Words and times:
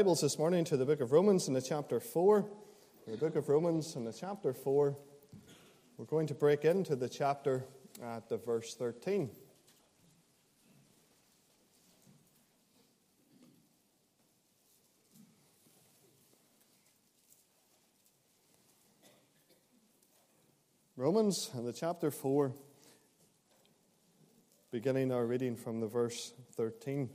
Bibles 0.00 0.22
this 0.22 0.38
morning 0.38 0.64
to 0.64 0.78
the 0.78 0.86
book 0.86 1.02
of 1.02 1.12
Romans 1.12 1.46
in 1.46 1.52
the 1.52 1.60
chapter 1.60 2.00
4. 2.00 2.46
The 3.06 3.18
book 3.18 3.36
of 3.36 3.50
Romans 3.50 3.96
in 3.96 4.06
the 4.06 4.14
chapter 4.14 4.54
4. 4.54 4.96
We're 5.98 6.04
going 6.06 6.26
to 6.28 6.34
break 6.34 6.64
into 6.64 6.96
the 6.96 7.06
chapter 7.06 7.66
at 8.02 8.26
the 8.30 8.38
verse 8.38 8.74
13. 8.76 9.28
Romans 20.96 21.50
in 21.52 21.66
the 21.66 21.74
chapter 21.74 22.10
4, 22.10 22.54
beginning 24.70 25.12
our 25.12 25.26
reading 25.26 25.56
from 25.56 25.80
the 25.80 25.88
verse 25.88 26.32
13. 26.56 27.10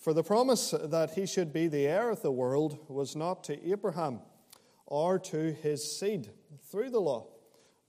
For 0.00 0.14
the 0.14 0.22
promise 0.22 0.70
that 0.70 1.10
he 1.10 1.26
should 1.26 1.52
be 1.52 1.68
the 1.68 1.86
heir 1.86 2.08
of 2.08 2.22
the 2.22 2.32
world 2.32 2.78
was 2.88 3.14
not 3.14 3.44
to 3.44 3.70
Abraham 3.70 4.20
or 4.86 5.18
to 5.18 5.52
his 5.52 5.98
seed 5.98 6.30
through 6.70 6.88
the 6.88 7.00
law, 7.00 7.26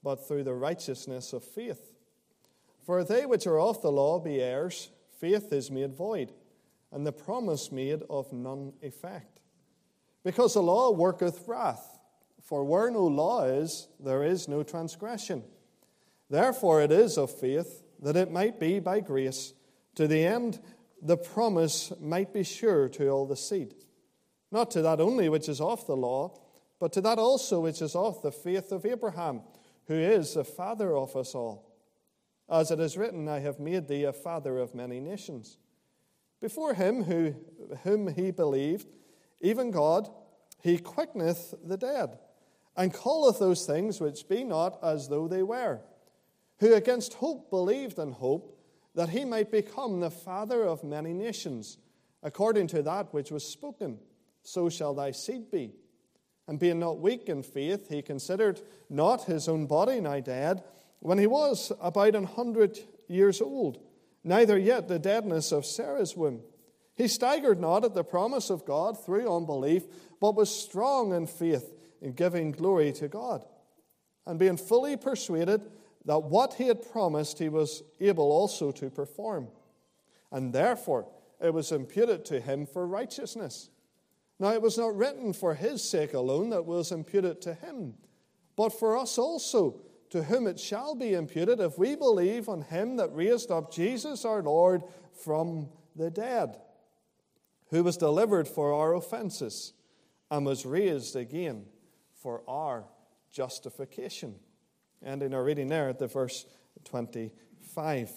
but 0.02 0.28
through 0.28 0.44
the 0.44 0.54
righteousness 0.54 1.32
of 1.32 1.42
faith. 1.42 1.94
For 2.84 3.02
they 3.02 3.24
which 3.24 3.46
are 3.46 3.58
of 3.58 3.80
the 3.80 3.90
law 3.90 4.20
be 4.20 4.42
heirs, 4.42 4.90
faith 5.20 5.54
is 5.54 5.70
made 5.70 5.94
void, 5.94 6.32
and 6.90 7.06
the 7.06 7.12
promise 7.12 7.72
made 7.72 8.02
of 8.10 8.30
none 8.30 8.74
effect. 8.82 9.40
Because 10.22 10.52
the 10.52 10.62
law 10.62 10.90
worketh 10.90 11.48
wrath. 11.48 11.98
For 12.42 12.62
where 12.62 12.90
no 12.90 13.06
law 13.06 13.44
is, 13.44 13.88
there 13.98 14.22
is 14.22 14.48
no 14.48 14.62
transgression. 14.62 15.44
Therefore 16.28 16.82
it 16.82 16.92
is 16.92 17.16
of 17.16 17.30
faith 17.30 17.82
that 18.00 18.16
it 18.16 18.30
might 18.30 18.60
be 18.60 18.80
by 18.80 19.00
grace, 19.00 19.54
to 19.94 20.06
the 20.06 20.24
end 20.24 20.60
the 21.02 21.16
promise 21.16 21.92
might 22.00 22.32
be 22.32 22.44
sure 22.44 22.88
to 22.88 23.08
all 23.08 23.26
the 23.26 23.36
seed. 23.36 23.74
Not 24.52 24.70
to 24.70 24.82
that 24.82 25.00
only 25.00 25.28
which 25.28 25.48
is 25.48 25.60
of 25.60 25.84
the 25.86 25.96
law, 25.96 26.38
but 26.78 26.92
to 26.92 27.00
that 27.00 27.18
also 27.18 27.60
which 27.60 27.82
is 27.82 27.96
of 27.96 28.22
the 28.22 28.30
faith 28.30 28.70
of 28.70 28.86
Abraham, 28.86 29.42
who 29.88 29.94
is 29.94 30.34
the 30.34 30.44
father 30.44 30.96
of 30.96 31.16
us 31.16 31.34
all. 31.34 31.72
As 32.48 32.70
it 32.70 32.78
is 32.78 32.96
written, 32.96 33.28
I 33.28 33.40
have 33.40 33.58
made 33.58 33.88
thee 33.88 34.04
a 34.04 34.12
father 34.12 34.58
of 34.58 34.74
many 34.74 35.00
nations. 35.00 35.58
Before 36.40 36.74
him 36.74 37.04
who, 37.04 37.34
whom 37.82 38.14
he 38.14 38.30
believed, 38.30 38.92
even 39.40 39.70
God, 39.70 40.08
he 40.60 40.78
quickeneth 40.78 41.54
the 41.64 41.76
dead 41.76 42.18
and 42.76 42.94
calleth 42.94 43.38
those 43.38 43.66
things 43.66 44.00
which 44.00 44.28
be 44.28 44.44
not 44.44 44.78
as 44.82 45.08
though 45.08 45.26
they 45.28 45.42
were, 45.42 45.80
who 46.58 46.74
against 46.74 47.14
hope 47.14 47.50
believed 47.50 47.98
in 47.98 48.12
hope 48.12 48.61
that 48.94 49.10
he 49.10 49.24
might 49.24 49.50
become 49.50 50.00
the 50.00 50.10
father 50.10 50.64
of 50.64 50.84
many 50.84 51.12
nations, 51.12 51.78
according 52.22 52.66
to 52.68 52.82
that 52.82 53.12
which 53.12 53.30
was 53.30 53.44
spoken, 53.44 53.98
so 54.42 54.68
shall 54.68 54.94
thy 54.94 55.10
seed 55.10 55.50
be. 55.50 55.72
And 56.46 56.58
being 56.58 56.78
not 56.78 57.00
weak 57.00 57.28
in 57.28 57.42
faith, 57.42 57.88
he 57.88 58.02
considered 58.02 58.60
not 58.90 59.24
his 59.24 59.48
own 59.48 59.66
body 59.66 60.00
now 60.00 60.20
dead, 60.20 60.62
when 61.00 61.18
he 61.18 61.26
was 61.26 61.72
about 61.80 62.14
an 62.14 62.24
hundred 62.24 62.78
years 63.08 63.40
old, 63.40 63.78
neither 64.22 64.58
yet 64.58 64.88
the 64.88 64.98
deadness 64.98 65.52
of 65.52 65.66
Sarah's 65.66 66.16
womb. 66.16 66.42
He 66.94 67.08
staggered 67.08 67.60
not 67.60 67.84
at 67.84 67.94
the 67.94 68.04
promise 68.04 68.50
of 68.50 68.66
God 68.66 69.02
through 69.02 69.34
unbelief, 69.34 69.84
but 70.20 70.36
was 70.36 70.54
strong 70.54 71.12
in 71.12 71.26
faith 71.26 71.72
in 72.00 72.12
giving 72.12 72.52
glory 72.52 72.92
to 72.92 73.08
God, 73.08 73.44
and 74.26 74.38
being 74.38 74.56
fully 74.56 74.96
persuaded 74.96 75.62
that 76.04 76.24
what 76.24 76.54
he 76.54 76.66
had 76.66 76.90
promised 76.90 77.38
he 77.38 77.48
was 77.48 77.82
able 78.00 78.30
also 78.32 78.72
to 78.72 78.90
perform. 78.90 79.48
And 80.30 80.52
therefore 80.52 81.06
it 81.40 81.52
was 81.52 81.72
imputed 81.72 82.24
to 82.26 82.40
him 82.40 82.66
for 82.66 82.86
righteousness. 82.86 83.70
Now 84.38 84.52
it 84.52 84.62
was 84.62 84.78
not 84.78 84.96
written 84.96 85.32
for 85.32 85.54
his 85.54 85.82
sake 85.82 86.14
alone 86.14 86.50
that 86.50 86.66
was 86.66 86.90
imputed 86.90 87.40
to 87.42 87.54
him, 87.54 87.94
but 88.56 88.70
for 88.70 88.96
us 88.96 89.18
also, 89.18 89.80
to 90.10 90.24
whom 90.24 90.46
it 90.46 90.60
shall 90.60 90.94
be 90.94 91.14
imputed 91.14 91.58
if 91.58 91.78
we 91.78 91.96
believe 91.96 92.48
on 92.48 92.60
him 92.60 92.96
that 92.96 93.14
raised 93.14 93.50
up 93.50 93.72
Jesus 93.72 94.26
our 94.26 94.42
Lord 94.42 94.82
from 95.14 95.70
the 95.96 96.10
dead, 96.10 96.58
who 97.70 97.82
was 97.82 97.96
delivered 97.96 98.46
for 98.46 98.74
our 98.74 98.94
offenses 98.94 99.72
and 100.30 100.44
was 100.44 100.66
raised 100.66 101.16
again 101.16 101.64
for 102.14 102.42
our 102.46 102.84
justification. 103.30 104.34
Ending 105.04 105.34
our 105.34 105.42
reading 105.42 105.68
there 105.68 105.88
at 105.88 105.98
the 105.98 106.06
verse 106.06 106.46
25. 106.84 108.10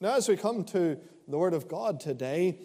Now, 0.00 0.14
as 0.14 0.28
we 0.28 0.36
come 0.36 0.62
to 0.66 0.96
the 1.26 1.38
Word 1.38 1.54
of 1.54 1.66
God 1.66 1.98
today, 1.98 2.60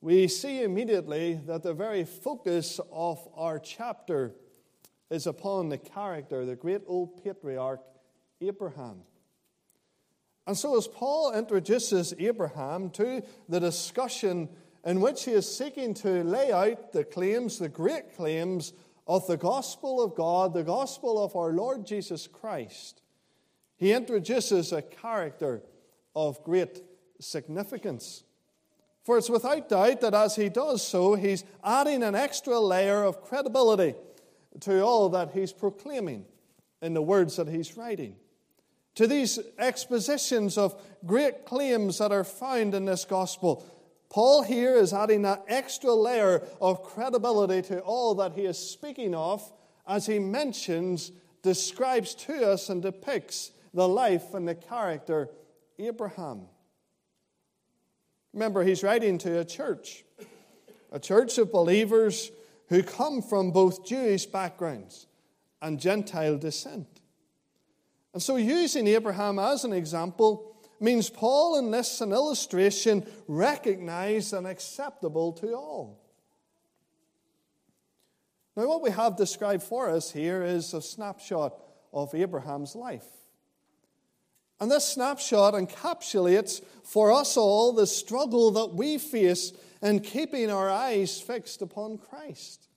we 0.00 0.26
see 0.26 0.64
immediately 0.64 1.40
that 1.46 1.62
the 1.62 1.72
very 1.72 2.04
focus 2.04 2.80
of 2.90 3.28
our 3.36 3.60
chapter 3.60 4.34
is 5.08 5.28
upon 5.28 5.68
the 5.68 5.78
character, 5.78 6.44
the 6.44 6.56
great 6.56 6.82
old 6.86 7.22
patriarch 7.22 7.80
Abraham. 8.40 9.02
And 10.48 10.58
so, 10.58 10.76
as 10.76 10.88
Paul 10.88 11.32
introduces 11.32 12.12
Abraham 12.18 12.90
to 12.90 13.22
the 13.48 13.60
discussion 13.60 14.48
in 14.84 15.00
which 15.00 15.26
he 15.26 15.32
is 15.32 15.56
seeking 15.56 15.94
to 15.94 16.24
lay 16.24 16.50
out 16.50 16.92
the 16.92 17.04
claims, 17.04 17.58
the 17.58 17.68
great 17.68 18.16
claims 18.16 18.72
of 19.10 19.26
the 19.26 19.36
gospel 19.36 20.00
of 20.00 20.14
God, 20.14 20.54
the 20.54 20.62
gospel 20.62 21.20
of 21.20 21.34
our 21.34 21.50
Lord 21.50 21.84
Jesus 21.84 22.28
Christ, 22.28 23.02
he 23.76 23.92
introduces 23.92 24.70
a 24.70 24.82
character 24.82 25.62
of 26.14 26.44
great 26.44 26.80
significance. 27.18 28.22
For 29.02 29.18
it's 29.18 29.28
without 29.28 29.68
doubt 29.68 30.00
that 30.02 30.14
as 30.14 30.36
he 30.36 30.48
does 30.48 30.86
so, 30.86 31.14
he's 31.16 31.42
adding 31.64 32.04
an 32.04 32.14
extra 32.14 32.60
layer 32.60 33.02
of 33.02 33.20
credibility 33.20 33.96
to 34.60 34.80
all 34.80 35.08
that 35.08 35.32
he's 35.32 35.52
proclaiming 35.52 36.24
in 36.80 36.94
the 36.94 37.02
words 37.02 37.34
that 37.34 37.48
he's 37.48 37.76
writing. 37.76 38.14
To 38.94 39.08
these 39.08 39.40
expositions 39.58 40.56
of 40.56 40.80
great 41.04 41.44
claims 41.46 41.98
that 41.98 42.12
are 42.12 42.22
found 42.22 42.76
in 42.76 42.84
this 42.84 43.04
gospel, 43.04 43.66
Paul 44.10 44.42
here 44.42 44.74
is 44.74 44.92
adding 44.92 45.22
that 45.22 45.44
extra 45.48 45.94
layer 45.94 46.42
of 46.60 46.82
credibility 46.82 47.62
to 47.68 47.80
all 47.80 48.16
that 48.16 48.32
he 48.32 48.44
is 48.44 48.58
speaking 48.58 49.14
of 49.14 49.50
as 49.86 50.06
he 50.06 50.18
mentions, 50.18 51.10
describes 51.42 52.14
to 52.14 52.48
us, 52.48 52.68
and 52.68 52.82
depicts 52.82 53.50
the 53.74 53.88
life 53.88 54.34
and 54.34 54.46
the 54.46 54.54
character 54.54 55.28
Abraham. 55.78 56.42
Remember, 58.32 58.62
he's 58.62 58.84
writing 58.84 59.18
to 59.18 59.40
a 59.40 59.44
church, 59.44 60.04
a 60.92 61.00
church 61.00 61.38
of 61.38 61.50
believers 61.50 62.30
who 62.68 62.84
come 62.84 63.20
from 63.20 63.50
both 63.50 63.84
Jewish 63.84 64.26
backgrounds 64.26 65.08
and 65.60 65.80
Gentile 65.80 66.38
descent. 66.38 67.00
And 68.12 68.22
so, 68.22 68.36
using 68.36 68.86
Abraham 68.86 69.38
as 69.40 69.64
an 69.64 69.72
example, 69.72 70.49
means 70.80 71.10
Paul, 71.10 71.58
in 71.58 71.70
this 71.70 72.00
an 72.00 72.12
illustration, 72.12 73.06
recognized 73.28 74.32
and 74.32 74.46
acceptable 74.46 75.32
to 75.34 75.54
all. 75.54 76.00
Now, 78.56 78.66
what 78.68 78.82
we 78.82 78.90
have 78.90 79.16
described 79.16 79.62
for 79.62 79.90
us 79.90 80.10
here 80.10 80.42
is 80.42 80.74
a 80.74 80.82
snapshot 80.82 81.60
of 81.92 82.14
Abraham's 82.14 82.74
life. 82.74 83.06
And 84.58 84.70
this 84.70 84.86
snapshot 84.86 85.54
encapsulates 85.54 86.62
for 86.84 87.12
us 87.12 87.36
all 87.36 87.72
the 87.72 87.86
struggle 87.86 88.50
that 88.52 88.74
we 88.74 88.98
face 88.98 89.52
in 89.82 90.00
keeping 90.00 90.50
our 90.50 90.68
eyes 90.68 91.20
fixed 91.20 91.62
upon 91.62 91.98
Christ 91.98 92.69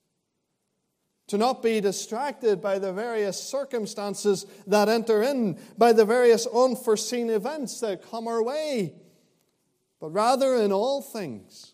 to 1.33 1.38
not 1.39 1.63
be 1.63 1.81
distracted 1.81 2.62
by 2.62 2.77
the 2.77 2.94
various 2.94 3.41
circumstances 3.41 4.45
that 4.68 4.88
enter 4.88 5.24
in, 5.24 5.57
by 5.80 5.91
the 5.91 6.06
various 6.06 6.45
unforeseen 6.45 7.27
events 7.31 7.80
that 7.80 8.07
come 8.07 8.27
our 8.27 8.44
way, 8.44 8.94
but 10.00 10.12
rather 10.12 10.57
in 10.57 10.71
all 10.71 11.01
things 11.01 11.74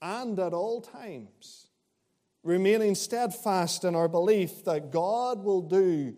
and 0.00 0.38
at 0.38 0.54
all 0.54 0.80
times, 0.80 1.66
remaining 2.44 2.94
steadfast 2.94 3.82
in 3.82 3.96
our 3.96 4.06
belief 4.06 4.64
that 4.64 4.92
God 4.92 5.42
will 5.42 5.62
do 5.62 6.14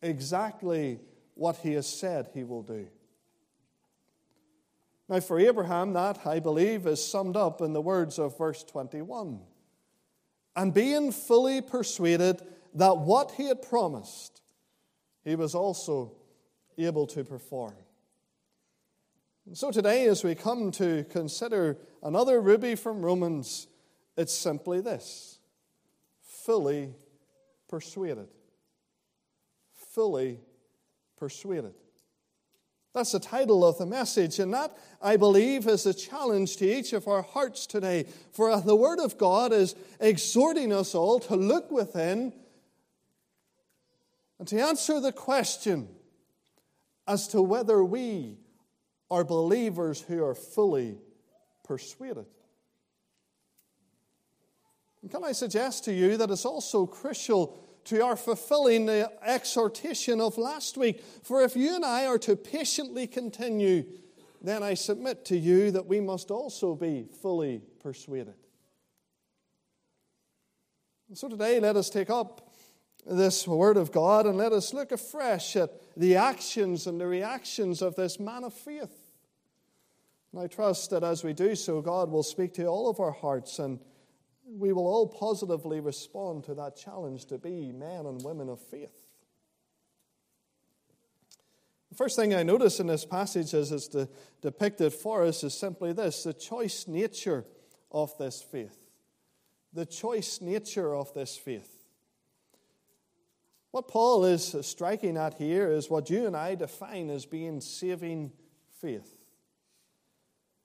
exactly 0.00 1.00
what 1.34 1.56
He 1.56 1.72
has 1.72 1.88
said 1.88 2.28
He 2.32 2.44
will 2.44 2.62
do. 2.62 2.86
Now, 5.08 5.18
for 5.18 5.40
Abraham, 5.40 5.94
that, 5.94 6.24
I 6.24 6.38
believe, 6.38 6.86
is 6.86 7.04
summed 7.04 7.36
up 7.36 7.60
in 7.60 7.72
the 7.72 7.82
words 7.82 8.20
of 8.20 8.38
verse 8.38 8.62
21 8.62 9.40
and 10.56 10.72
being 10.72 11.12
fully 11.12 11.60
persuaded 11.60 12.42
that 12.74 12.98
what 12.98 13.32
he 13.32 13.46
had 13.46 13.62
promised, 13.62 14.42
he 15.24 15.36
was 15.36 15.54
also 15.54 16.12
able 16.78 17.06
to 17.08 17.24
perform. 17.24 17.74
And 19.46 19.56
so 19.56 19.70
today, 19.70 20.06
as 20.06 20.24
we 20.24 20.34
come 20.34 20.70
to 20.72 21.04
consider 21.10 21.78
another 22.02 22.40
ruby 22.40 22.74
from 22.74 23.04
Romans, 23.04 23.66
it's 24.16 24.32
simply 24.32 24.80
this 24.80 25.38
fully 26.20 26.94
persuaded. 27.68 28.28
Fully 29.74 30.40
persuaded. 31.16 31.74
That's 32.94 33.10
the 33.10 33.18
title 33.18 33.64
of 33.64 33.76
the 33.76 33.86
message. 33.86 34.38
And 34.38 34.54
that, 34.54 34.76
I 35.02 35.16
believe, 35.16 35.66
is 35.66 35.84
a 35.84 35.92
challenge 35.92 36.56
to 36.58 36.66
each 36.66 36.92
of 36.92 37.08
our 37.08 37.22
hearts 37.22 37.66
today. 37.66 38.06
For 38.32 38.58
the 38.60 38.76
Word 38.76 39.00
of 39.00 39.18
God 39.18 39.52
is 39.52 39.74
exhorting 39.98 40.72
us 40.72 40.94
all 40.94 41.18
to 41.20 41.34
look 41.34 41.72
within 41.72 42.32
and 44.38 44.46
to 44.46 44.60
answer 44.60 45.00
the 45.00 45.12
question 45.12 45.88
as 47.08 47.26
to 47.28 47.42
whether 47.42 47.84
we 47.84 48.38
are 49.10 49.24
believers 49.24 50.00
who 50.00 50.24
are 50.24 50.34
fully 50.34 50.98
persuaded. 51.64 52.26
And 55.02 55.10
can 55.10 55.24
I 55.24 55.32
suggest 55.32 55.84
to 55.84 55.92
you 55.92 56.16
that 56.16 56.30
it's 56.30 56.46
also 56.46 56.86
crucial 56.86 57.58
to 57.84 58.04
our 58.04 58.16
fulfilling 58.16 58.86
the 58.86 59.10
exhortation 59.22 60.20
of 60.20 60.38
last 60.38 60.76
week? 60.76 61.02
For 61.22 61.42
if 61.42 61.56
you 61.56 61.74
and 61.74 61.84
I 61.84 62.06
are 62.06 62.18
to 62.18 62.36
patiently 62.36 63.06
continue, 63.06 63.84
then 64.42 64.62
I 64.62 64.74
submit 64.74 65.24
to 65.26 65.36
you 65.36 65.70
that 65.70 65.86
we 65.86 66.00
must 66.00 66.30
also 66.30 66.74
be 66.74 67.06
fully 67.22 67.62
persuaded. 67.82 68.34
So 71.12 71.28
today, 71.28 71.60
let 71.60 71.76
us 71.76 71.90
take 71.90 72.10
up 72.10 72.50
this 73.06 73.46
Word 73.46 73.76
of 73.76 73.92
God 73.92 74.26
and 74.26 74.36
let 74.36 74.52
us 74.52 74.72
look 74.72 74.90
afresh 74.90 75.54
at 75.56 75.70
the 75.96 76.16
actions 76.16 76.86
and 76.86 77.00
the 77.00 77.06
reactions 77.06 77.82
of 77.82 77.94
this 77.94 78.18
man 78.18 78.44
of 78.44 78.52
faith. 78.52 79.12
And 80.32 80.42
I 80.42 80.46
trust 80.46 80.90
that 80.90 81.04
as 81.04 81.22
we 81.22 81.32
do 81.32 81.54
so, 81.54 81.80
God 81.80 82.10
will 82.10 82.22
speak 82.22 82.54
to 82.54 82.66
all 82.66 82.90
of 82.90 82.98
our 82.98 83.12
hearts 83.12 83.58
and 83.58 83.78
we 84.46 84.72
will 84.72 84.86
all 84.86 85.08
positively 85.08 85.80
respond 85.80 86.44
to 86.44 86.54
that 86.54 86.76
challenge 86.76 87.26
to 87.26 87.38
be 87.38 87.72
men 87.72 88.06
and 88.06 88.22
women 88.22 88.48
of 88.48 88.60
faith. 88.60 89.08
The 91.90 91.96
first 91.96 92.16
thing 92.16 92.34
I 92.34 92.42
notice 92.42 92.80
in 92.80 92.88
this 92.88 93.04
passage 93.04 93.54
as 93.54 93.70
it's 93.70 93.88
de- 93.88 94.08
depicted 94.42 94.92
for 94.92 95.22
us 95.22 95.44
is 95.44 95.54
simply 95.54 95.92
this 95.92 96.24
the 96.24 96.32
choice 96.32 96.88
nature 96.88 97.44
of 97.92 98.16
this 98.18 98.42
faith. 98.42 98.76
The 99.72 99.86
choice 99.86 100.40
nature 100.40 100.94
of 100.94 101.14
this 101.14 101.36
faith. 101.36 101.70
What 103.70 103.88
Paul 103.88 104.24
is 104.24 104.54
striking 104.62 105.16
at 105.16 105.34
here 105.34 105.70
is 105.70 105.90
what 105.90 106.10
you 106.10 106.26
and 106.26 106.36
I 106.36 106.54
define 106.54 107.10
as 107.10 107.26
being 107.26 107.60
saving 107.60 108.32
faith. 108.80 109.13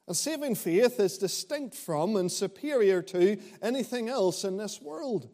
And 0.10 0.18
saving 0.18 0.56
faith 0.56 1.00
is 1.00 1.20
distinct 1.20 1.76
from 1.76 2.16
and 2.16 2.32
superior 2.32 3.04
to 3.04 3.38
anything 3.62 4.10
else 4.10 4.44
in 4.44 4.58
this 4.58 4.82
world. 4.82 5.30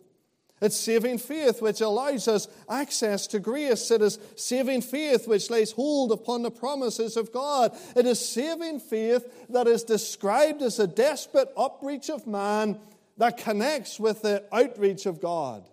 It's 0.62 0.76
saving 0.76 1.20
faith 1.20 1.62
which 1.62 1.80
allows 1.80 2.28
us 2.28 2.50
access 2.70 3.26
to 3.28 3.40
grace. 3.40 3.90
It 3.90 4.02
is 4.02 4.20
saving 4.36 4.82
faith 4.82 5.30
which 5.30 5.50
lays 5.50 5.72
hold 5.72 6.12
upon 6.12 6.42
the 6.42 6.52
promises 6.52 7.16
of 7.16 7.32
God. 7.32 7.74
It 7.96 8.06
is 8.06 8.20
saving 8.20 8.82
faith 8.82 9.48
that 9.48 9.68
is 9.68 9.84
described 9.84 10.62
as 10.62 10.78
a 10.78 10.88
desperate 10.88 11.54
outreach 11.58 12.10
of 12.10 12.28
man 12.28 12.78
that 13.16 13.38
connects 13.38 13.98
with 13.98 14.24
the 14.24 14.44
outreach 14.52 15.06
of 15.06 15.22
God. 15.22 15.64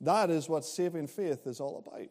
That 0.00 0.30
is 0.30 0.48
what 0.48 0.64
saving 0.64 1.08
faith 1.08 1.46
is 1.46 1.60
all 1.60 1.84
about. 1.86 2.08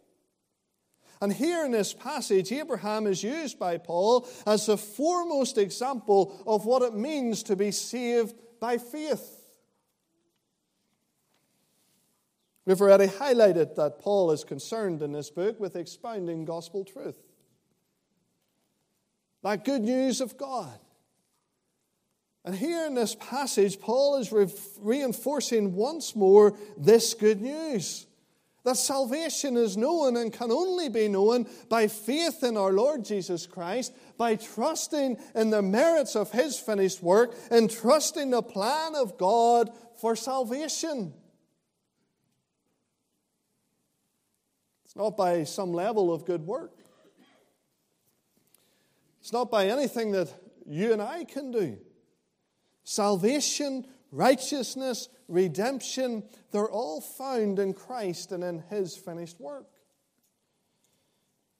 And 1.21 1.33
here 1.33 1.65
in 1.65 1.71
this 1.71 1.93
passage, 1.93 2.51
Abraham 2.51 3.07
is 3.07 3.23
used 3.23 3.57
by 3.57 3.77
Paul 3.77 4.27
as 4.45 4.67
the 4.67 4.77
foremost 4.77 5.57
example 5.57 6.43
of 6.45 6.65
what 6.65 6.83
it 6.83 6.93
means 6.93 7.43
to 7.43 7.55
be 7.55 7.71
saved 7.71 8.35
by 8.59 8.77
faith. 8.77 9.33
We've 12.65 12.81
already 12.81 13.07
highlighted 13.07 13.75
that 13.75 13.99
Paul 13.99 14.31
is 14.31 14.43
concerned 14.43 15.01
in 15.01 15.13
this 15.13 15.29
book 15.29 15.59
with 15.59 15.75
expounding 15.75 16.45
gospel 16.45 16.83
truth. 16.83 17.17
That 19.43 19.63
good 19.63 19.83
news 19.83 20.19
of 20.19 20.37
God. 20.37 20.77
And 22.43 22.55
here 22.55 22.85
in 22.85 22.93
this 22.93 23.15
passage, 23.15 23.79
Paul 23.79 24.17
is 24.17 24.31
re- 24.31 24.51
reinforcing 24.79 25.75
once 25.75 26.15
more 26.15 26.57
this 26.77 27.13
good 27.13 27.41
news 27.41 28.06
that 28.67 28.75
salvation 28.75 29.55
is 29.55 29.77
known 29.77 30.17
and 30.17 30.33
can 30.33 30.51
only 30.51 30.89
be 30.89 31.07
known 31.07 31.47
by 31.69 31.87
faith 31.87 32.43
in 32.43 32.57
our 32.57 32.73
Lord 32.73 33.05
Jesus 33.05 33.47
Christ, 33.47 33.93
by 34.17 34.35
trusting 34.35 35.17
in 35.33 35.51
the 35.51 35.61
merits 35.61 36.17
of 36.17 36.33
His 36.33 36.59
finished 36.59 37.01
work, 37.01 37.33
and 37.49 37.71
trusting 37.71 38.29
the 38.29 38.41
plan 38.41 38.93
of 38.93 39.17
God 39.17 39.69
for 40.01 40.17
salvation. 40.17 41.13
It's 44.83 44.97
not 44.97 45.15
by 45.15 45.45
some 45.45 45.71
level 45.71 46.13
of 46.13 46.25
good 46.25 46.45
work. 46.45 46.73
It's 49.21 49.31
not 49.31 49.49
by 49.49 49.67
anything 49.67 50.11
that 50.11 50.27
you 50.65 50.91
and 50.91 51.01
I 51.01 51.23
can 51.23 51.51
do. 51.51 51.77
Salvation 52.83 53.87
righteousness, 54.11 55.07
redemption, 55.27 56.23
they're 56.51 56.69
all 56.69 57.01
found 57.01 57.59
in 57.59 57.73
Christ 57.73 58.31
and 58.31 58.43
in 58.43 58.63
His 58.69 58.95
finished 58.95 59.39
work. 59.39 59.67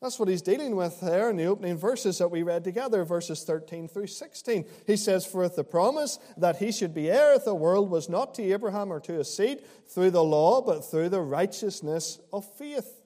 That's 0.02 0.20
what 0.20 0.30
he's 0.30 0.44
dealing 0.44 0.76
with 0.76 1.00
there 1.02 1.32
in 1.32 1.38
the 1.38 1.46
opening 1.46 1.76
verses 1.76 2.20
that 2.20 2.30
we 2.30 2.44
read 2.44 2.64
together, 2.64 3.04
verses 3.04 3.44
13 3.44 3.88
through 3.88 4.08
16. 4.08 4.66
He 4.86 4.96
says, 4.96 5.26
For 5.26 5.44
if 5.44 5.56
the 5.56 5.64
promise 5.64 6.20
that 6.38 6.58
he 6.58 6.72
should 6.72 6.94
be 6.94 7.10
heir 7.10 7.34
of 7.34 7.46
the 7.46 7.56
world 7.56 7.90
was 7.90 8.08
not 8.08 8.36
to 8.36 8.44
Abraham 8.52 8.94
or 8.94 9.00
to 9.00 9.14
his 9.14 9.36
seed 9.36 9.64
through 9.88 10.12
the 10.12 10.24
law, 10.24 10.62
but 10.62 10.82
through 10.82 11.10
the 11.10 11.22
righteousness 11.22 12.20
of 12.32 12.46
faith. 12.46 12.97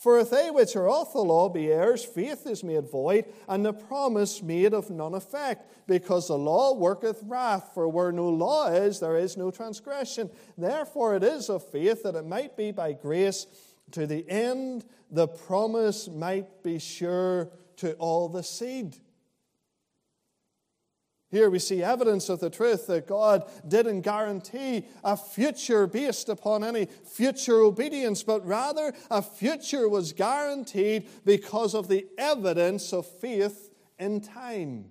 For 0.00 0.18
if 0.18 0.30
they 0.30 0.50
which 0.50 0.76
are 0.76 0.88
of 0.88 1.12
the 1.12 1.18
law 1.18 1.50
be 1.50 1.70
heirs, 1.70 2.02
faith 2.02 2.46
is 2.46 2.64
made 2.64 2.90
void, 2.90 3.26
and 3.46 3.62
the 3.62 3.74
promise 3.74 4.42
made 4.42 4.72
of 4.72 4.88
none 4.88 5.12
effect, 5.12 5.86
because 5.86 6.28
the 6.28 6.38
law 6.38 6.72
worketh 6.72 7.22
wrath. 7.26 7.72
For 7.74 7.86
where 7.86 8.10
no 8.10 8.30
law 8.30 8.68
is, 8.68 8.98
there 8.98 9.18
is 9.18 9.36
no 9.36 9.50
transgression. 9.50 10.30
Therefore 10.56 11.16
it 11.16 11.22
is 11.22 11.50
of 11.50 11.62
faith 11.68 12.02
that 12.04 12.14
it 12.14 12.24
might 12.24 12.56
be 12.56 12.72
by 12.72 12.94
grace, 12.94 13.46
to 13.90 14.06
the 14.06 14.24
end 14.30 14.86
the 15.10 15.28
promise 15.28 16.08
might 16.08 16.62
be 16.62 16.78
sure 16.78 17.50
to 17.76 17.92
all 17.96 18.30
the 18.30 18.42
seed. 18.42 18.96
Here 21.30 21.48
we 21.48 21.60
see 21.60 21.82
evidence 21.82 22.28
of 22.28 22.40
the 22.40 22.50
truth 22.50 22.88
that 22.88 23.06
God 23.06 23.48
didn't 23.66 24.00
guarantee 24.00 24.84
a 25.04 25.16
future 25.16 25.86
based 25.86 26.28
upon 26.28 26.64
any 26.64 26.86
future 26.86 27.60
obedience, 27.60 28.24
but 28.24 28.44
rather 28.44 28.92
a 29.10 29.22
future 29.22 29.88
was 29.88 30.12
guaranteed 30.12 31.08
because 31.24 31.74
of 31.74 31.86
the 31.86 32.06
evidence 32.18 32.92
of 32.92 33.06
faith 33.06 33.70
in 33.96 34.20
time. 34.20 34.86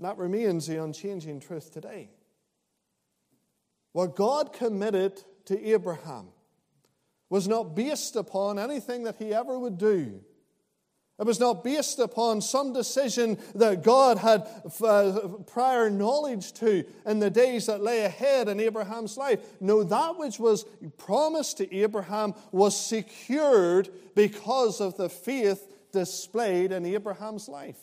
That 0.00 0.18
remains 0.18 0.66
the 0.66 0.82
unchanging 0.82 1.38
truth 1.38 1.72
today. 1.72 2.10
What 3.92 4.16
God 4.16 4.52
committed 4.52 5.22
to 5.44 5.70
Abraham 5.70 6.28
was 7.28 7.46
not 7.46 7.76
based 7.76 8.16
upon 8.16 8.58
anything 8.58 9.04
that 9.04 9.16
he 9.16 9.32
ever 9.32 9.56
would 9.56 9.78
do 9.78 10.20
it 11.20 11.26
was 11.26 11.38
not 11.38 11.62
based 11.62 11.98
upon 11.98 12.40
some 12.40 12.72
decision 12.72 13.36
that 13.54 13.82
God 13.82 14.16
had 14.16 14.48
uh, 14.82 15.28
prior 15.46 15.90
knowledge 15.90 16.54
to 16.54 16.84
in 17.04 17.18
the 17.18 17.28
days 17.28 17.66
that 17.66 17.82
lay 17.82 18.04
ahead 18.06 18.48
in 18.48 18.58
Abraham's 18.58 19.18
life. 19.18 19.40
No, 19.60 19.82
that 19.84 20.18
which 20.18 20.38
was 20.38 20.64
promised 20.96 21.58
to 21.58 21.76
Abraham 21.76 22.32
was 22.52 22.74
secured 22.74 23.90
because 24.14 24.80
of 24.80 24.96
the 24.96 25.10
faith 25.10 25.70
displayed 25.92 26.72
in 26.72 26.86
Abraham's 26.86 27.48
life. 27.48 27.78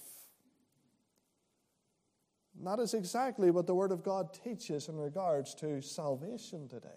And 2.58 2.66
that 2.66 2.80
is 2.80 2.96
exactly 2.96 3.52
what 3.52 3.68
the 3.68 3.76
Word 3.76 3.92
of 3.92 4.04
God 4.04 4.34
teaches 4.44 4.90
in 4.90 4.98
regards 4.98 5.54
to 5.56 5.80
salvation 5.84 6.68
today. 6.68 6.90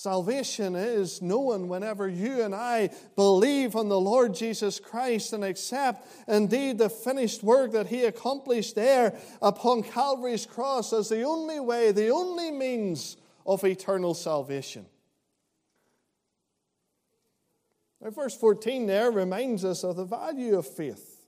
Salvation 0.00 0.76
is 0.76 1.20
known 1.20 1.68
whenever 1.68 2.08
you 2.08 2.42
and 2.42 2.54
I 2.54 2.88
believe 3.16 3.76
on 3.76 3.90
the 3.90 4.00
Lord 4.00 4.34
Jesus 4.34 4.80
Christ 4.80 5.34
and 5.34 5.44
accept 5.44 6.08
indeed 6.26 6.78
the 6.78 6.88
finished 6.88 7.42
work 7.42 7.72
that 7.72 7.88
He 7.88 8.06
accomplished 8.06 8.76
there 8.76 9.14
upon 9.42 9.82
Calvary's 9.82 10.46
cross 10.46 10.94
as 10.94 11.10
the 11.10 11.24
only 11.24 11.60
way, 11.60 11.92
the 11.92 12.08
only 12.08 12.50
means 12.50 13.18
of 13.44 13.62
eternal 13.62 14.14
salvation. 14.14 14.86
Now, 18.00 18.08
verse 18.08 18.34
14 18.34 18.86
there 18.86 19.10
reminds 19.10 19.66
us 19.66 19.84
of 19.84 19.96
the 19.96 20.06
value 20.06 20.56
of 20.56 20.66
faith. 20.66 21.26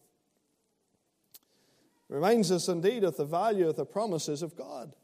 Reminds 2.09 2.51
us 2.51 2.69
indeed 2.69 3.05
of 3.05 3.19
the 3.19 3.27
value 3.27 3.69
of 3.69 3.77
the 3.77 3.85
promises 3.85 4.41
of 4.41 4.57
God. 4.57 4.95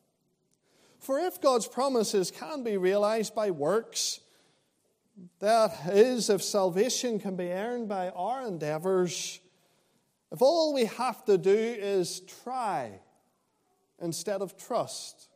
For 0.98 1.18
if 1.20 1.40
God's 1.40 1.66
promises 1.66 2.30
can 2.30 2.62
be 2.62 2.76
realized 2.76 3.34
by 3.34 3.50
works, 3.50 4.20
that 5.40 5.72
is, 5.88 6.30
if 6.30 6.42
salvation 6.42 7.18
can 7.18 7.36
be 7.36 7.50
earned 7.50 7.88
by 7.88 8.10
our 8.10 8.46
endeavors, 8.46 9.40
if 10.30 10.42
all 10.42 10.74
we 10.74 10.84
have 10.84 11.24
to 11.24 11.38
do 11.38 11.50
is 11.50 12.20
try 12.42 13.00
instead 14.00 14.42
of 14.42 14.56
trust, 14.56 15.28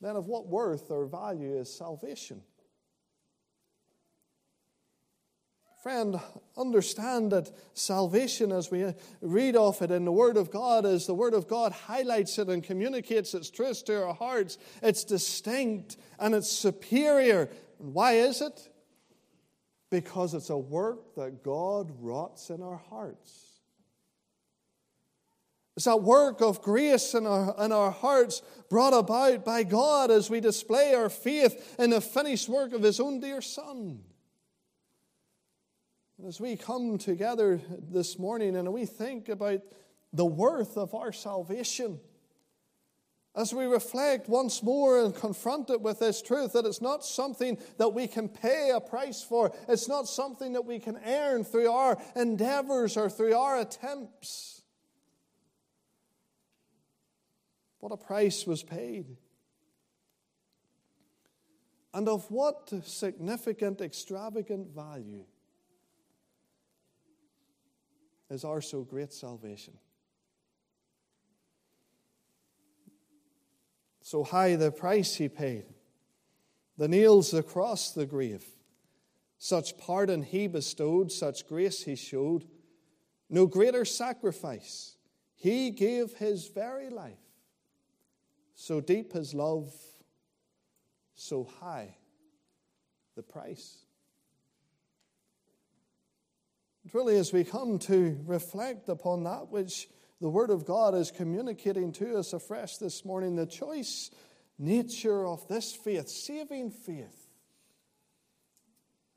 then 0.00 0.16
of 0.16 0.26
what 0.26 0.46
worth 0.46 0.90
or 0.90 1.06
value 1.06 1.56
is 1.56 1.72
salvation? 1.72 2.42
Friend, 5.86 6.20
understand 6.56 7.30
that 7.30 7.48
salvation, 7.74 8.50
as 8.50 8.72
we 8.72 8.92
read 9.20 9.54
of 9.54 9.80
it 9.80 9.92
in 9.92 10.04
the 10.04 10.10
Word 10.10 10.36
of 10.36 10.50
God, 10.50 10.84
as 10.84 11.06
the 11.06 11.14
Word 11.14 11.32
of 11.32 11.46
God 11.46 11.70
highlights 11.70 12.40
it 12.40 12.48
and 12.48 12.60
communicates 12.60 13.34
its 13.34 13.50
truth 13.50 13.84
to 13.84 14.04
our 14.04 14.12
hearts, 14.12 14.58
it's 14.82 15.04
distinct 15.04 15.96
and 16.18 16.34
it's 16.34 16.50
superior. 16.50 17.48
why 17.78 18.14
is 18.14 18.40
it? 18.40 18.68
Because 19.88 20.34
it's 20.34 20.50
a 20.50 20.58
work 20.58 21.14
that 21.14 21.44
God 21.44 21.92
wrought 22.00 22.40
in 22.50 22.64
our 22.64 22.82
hearts. 22.90 23.60
It's 25.76 25.84
that 25.84 26.02
work 26.02 26.40
of 26.40 26.62
grace 26.62 27.14
in 27.14 27.28
our, 27.28 27.54
in 27.64 27.70
our 27.70 27.92
hearts 27.92 28.42
brought 28.68 28.92
about 28.92 29.44
by 29.44 29.62
God 29.62 30.10
as 30.10 30.28
we 30.28 30.40
display 30.40 30.94
our 30.94 31.08
faith 31.08 31.76
in 31.78 31.90
the 31.90 32.00
finished 32.00 32.48
work 32.48 32.72
of 32.72 32.82
His 32.82 32.98
own 32.98 33.20
dear 33.20 33.40
Son. 33.40 34.00
As 36.24 36.40
we 36.40 36.56
come 36.56 36.96
together 36.96 37.60
this 37.90 38.18
morning 38.18 38.56
and 38.56 38.72
we 38.72 38.86
think 38.86 39.28
about 39.28 39.60
the 40.14 40.24
worth 40.24 40.78
of 40.78 40.94
our 40.94 41.12
salvation, 41.12 42.00
as 43.34 43.52
we 43.52 43.66
reflect 43.66 44.26
once 44.26 44.62
more 44.62 45.04
and 45.04 45.14
confront 45.14 45.68
it 45.68 45.82
with 45.82 45.98
this 45.98 46.22
truth 46.22 46.54
that 46.54 46.64
it's 46.64 46.80
not 46.80 47.04
something 47.04 47.58
that 47.76 47.90
we 47.90 48.06
can 48.06 48.30
pay 48.30 48.70
a 48.74 48.80
price 48.80 49.22
for, 49.22 49.52
it's 49.68 49.88
not 49.88 50.08
something 50.08 50.54
that 50.54 50.64
we 50.64 50.78
can 50.78 50.98
earn 51.04 51.44
through 51.44 51.70
our 51.70 51.98
endeavors 52.16 52.96
or 52.96 53.10
through 53.10 53.34
our 53.34 53.60
attempts. 53.60 54.62
What 57.80 57.92
a 57.92 57.98
price 57.98 58.46
was 58.46 58.62
paid. 58.62 59.18
And 61.92 62.08
of 62.08 62.30
what 62.30 62.72
significant, 62.84 63.82
extravagant 63.82 64.74
value 64.74 65.26
is 68.30 68.44
our 68.44 68.60
so 68.60 68.82
great 68.82 69.12
salvation. 69.12 69.74
So 74.02 74.22
high 74.22 74.56
the 74.56 74.70
price 74.70 75.16
he 75.16 75.28
paid, 75.28 75.64
the 76.78 76.88
nails 76.88 77.34
across 77.34 77.92
the 77.92 78.06
grave. 78.06 78.44
Such 79.38 79.76
pardon 79.78 80.22
he 80.22 80.46
bestowed, 80.46 81.12
such 81.12 81.46
grace 81.46 81.82
he 81.82 81.96
showed. 81.96 82.46
No 83.28 83.46
greater 83.46 83.84
sacrifice. 83.84 84.96
He 85.34 85.70
gave 85.70 86.14
his 86.14 86.48
very 86.48 86.88
life. 86.88 87.18
So 88.54 88.80
deep 88.80 89.12
his 89.12 89.34
love, 89.34 89.72
so 91.14 91.44
high 91.60 91.96
the 93.16 93.22
price. 93.22 93.85
Really, 96.92 97.16
as 97.16 97.32
we 97.32 97.44
come 97.44 97.78
to 97.80 98.18
reflect 98.26 98.88
upon 98.88 99.24
that 99.24 99.48
which 99.48 99.88
the 100.20 100.28
Word 100.28 100.50
of 100.50 100.64
God 100.64 100.94
is 100.94 101.10
communicating 101.10 101.92
to 101.92 102.18
us 102.18 102.32
afresh 102.32 102.78
this 102.78 103.04
morning, 103.04 103.36
the 103.36 103.46
choice 103.46 104.10
nature 104.58 105.26
of 105.26 105.46
this 105.48 105.74
faith, 105.74 106.08
saving 106.08 106.70
faith, 106.70 107.30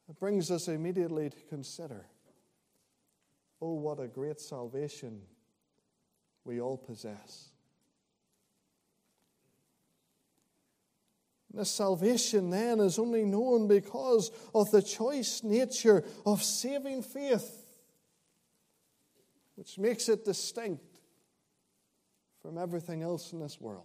it 0.10 0.20
brings 0.20 0.50
us 0.52 0.68
immediately 0.68 1.30
to 1.30 1.38
consider 1.50 2.06
oh, 3.62 3.74
what 3.74 4.00
a 4.00 4.08
great 4.08 4.40
salvation 4.40 5.22
we 6.46 6.62
all 6.62 6.78
possess. 6.78 7.50
This 11.54 11.72
salvation 11.72 12.52
then 12.52 12.80
is 12.80 13.00
only 13.00 13.26
known 13.26 13.68
because 13.68 14.32
of 14.54 14.70
the 14.72 14.82
choice 14.82 15.44
nature 15.44 16.04
of 16.26 16.44
saving 16.44 17.02
faith, 17.02 17.59
which 19.60 19.78
makes 19.78 20.08
it 20.08 20.24
distinct 20.24 21.02
from 22.42 22.58
everything 22.58 23.04
else 23.04 23.34
in 23.34 23.42
this 23.42 23.60
world. 23.60 23.84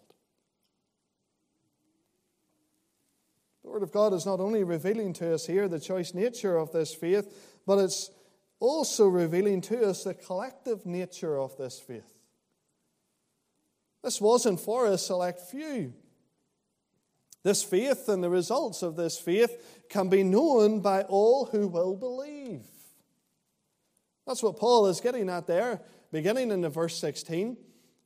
The 3.65 3.71
Word 3.71 3.83
of 3.83 3.91
God 3.91 4.13
is 4.13 4.25
not 4.25 4.39
only 4.39 4.63
revealing 4.63 5.13
to 5.15 5.35
us 5.35 5.49
here 5.49 5.67
the 5.67 5.81
choice 5.81 6.15
nature 6.15 6.57
of 6.57 6.71
this 6.71 6.95
faith, 6.95 7.59
but 7.67 7.81
it's 7.81 8.13
also 8.61 9.09
revealing 9.09 9.61
to 9.63 9.89
us 9.89 10.05
the 10.05 10.15
collective 10.15 10.87
nature 10.87 11.37
of 11.37 11.57
this 11.57 11.81
faith. 11.81 12.21
This 14.05 14.21
wasn't 14.21 14.61
for 14.61 14.87
a 14.87 14.97
select 14.97 15.41
few. 15.41 15.93
This 17.43 17.65
faith 17.65 18.09
and 18.09 18.23
the 18.23 18.31
results 18.31 18.83
of 18.83 18.95
this 18.95 19.19
faith 19.19 19.83
can 19.89 20.09
be 20.09 20.23
known 20.23 20.79
by 20.79 21.03
all 21.03 21.47
who 21.47 21.67
will 21.67 21.97
believe. 21.97 22.63
That's 24.27 24.43
what 24.43 24.57
Paul 24.57 24.87
is 24.87 25.01
getting 25.01 25.29
at 25.29 25.47
there, 25.47 25.81
beginning 26.11 26.51
in 26.51 26.61
the 26.61 26.71
verse 26.71 26.97
16. 26.99 27.57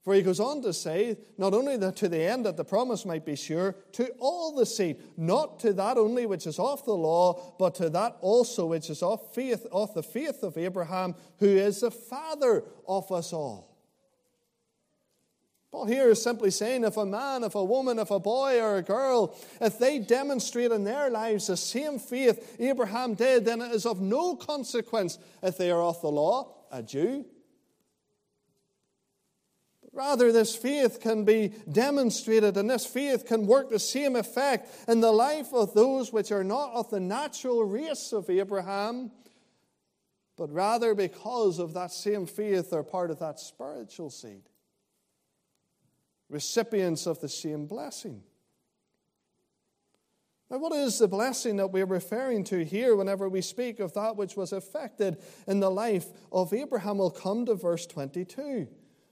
For 0.03 0.15
he 0.15 0.23
goes 0.23 0.41
on 0.41 0.63
to 0.63 0.73
say, 0.73 1.19
not 1.37 1.53
only 1.53 1.77
that 1.77 1.97
to 1.97 2.09
the 2.09 2.23
end 2.23 2.47
that 2.47 2.57
the 2.57 2.65
promise 2.65 3.05
might 3.05 3.27
be 3.27 3.37
sure, 3.37 3.75
to 3.93 4.09
all 4.19 4.55
the 4.55 4.65
seed, 4.65 5.03
not 5.17 5.61
to 5.61 5.73
that 5.75 5.99
only 5.99 6.25
which 6.25 6.47
is 6.47 6.59
of 6.59 6.85
the 6.85 6.95
law, 6.95 7.55
but 7.59 7.75
to 7.75 7.91
that 7.91 8.17
also 8.21 8.67
which 8.67 8.89
is 8.89 9.03
of 9.03 9.21
faith, 9.35 9.67
of 9.71 9.93
the 9.95 10.03
faith 10.03 10.43
of 10.43 10.57
Abraham, 10.57 11.15
who 11.39 11.47
is 11.47 11.81
the 11.81 11.91
father 11.91 12.65
of 12.87 13.13
us 13.13 13.33
all. 13.33 13.68
Paul 15.71 15.85
here 15.85 16.09
is 16.09 16.23
simply 16.23 16.51
saying 16.51 16.85
if 16.85 16.97
a 16.97 17.05
man, 17.05 17.45
if 17.45 17.55
a 17.55 17.65
woman, 17.65 17.99
if 17.99 18.11
a 18.11 18.19
boy 18.19 18.61
or 18.61 18.79
a 18.79 18.83
girl, 18.83 19.37
if 19.61 19.79
they 19.79 19.99
demonstrate 19.99 20.73
in 20.73 20.85
their 20.85 21.11
lives 21.11 21.49
the 21.49 21.59
same 21.59 21.99
faith 21.99 22.57
Abraham 22.59 23.15
did, 23.15 23.45
then 23.45 23.61
it 23.61 23.73
is 23.73 23.85
of 23.85 24.01
no 24.01 24.35
consequence 24.35 25.19
if 25.43 25.59
they 25.59 25.71
are 25.71 25.83
of 25.83 26.01
the 26.01 26.09
law, 26.09 26.55
a 26.73 26.83
Jew. 26.83 27.27
Rather, 29.93 30.33
this 30.33 30.55
faith 30.55 31.01
can 31.01 31.25
be 31.25 31.53
demonstrated, 31.71 32.57
and 32.57 32.71
this 32.71 32.87
faith 32.87 33.27
can 33.27 33.47
work 33.47 33.69
the 33.69 33.79
same 33.79 34.17
effect 34.17 34.89
in 34.89 35.01
the 35.01 35.13
life 35.13 35.53
of 35.53 35.75
those 35.75 36.13
which 36.13 36.31
are 36.31 36.45
not 36.45 36.73
of 36.73 36.89
the 36.91 37.01
natural 37.01 37.65
race 37.65 38.13
of 38.13 38.31
Abraham, 38.31 39.11
but 40.37 40.53
rather 40.53 40.95
because 40.95 41.59
of 41.59 41.75
that 41.75 41.91
same 41.91 42.27
faith, 42.27 42.71
they're 42.71 42.83
part 42.83 43.11
of 43.11 43.19
that 43.19 43.41
spiritual 43.41 44.09
seed 44.09 44.43
recipients 46.29 47.07
of 47.07 47.21
the 47.21 47.29
same 47.29 47.67
blessing. 47.67 48.23
Now, 50.51 50.59
what 50.59 50.73
is 50.73 50.99
the 50.99 51.09
blessing 51.09 51.57
that 51.57 51.73
we're 51.73 51.85
referring 51.85 52.45
to 52.45 52.65
here 52.65 52.97
whenever 52.97 53.29
we 53.29 53.43
speak 53.43 53.81
of 53.81 53.93
that 53.95 54.17
which 54.17 54.35
was 54.35 54.53
effected 54.53 55.19
in 55.47 55.61
the 55.61 55.71
life 55.71 56.07
of 56.33 56.55
Abraham? 56.55 56.99
We'll 56.99 57.11
come 57.11 57.45
to 57.47 57.55
verse 57.55 57.87
22. 57.87 58.67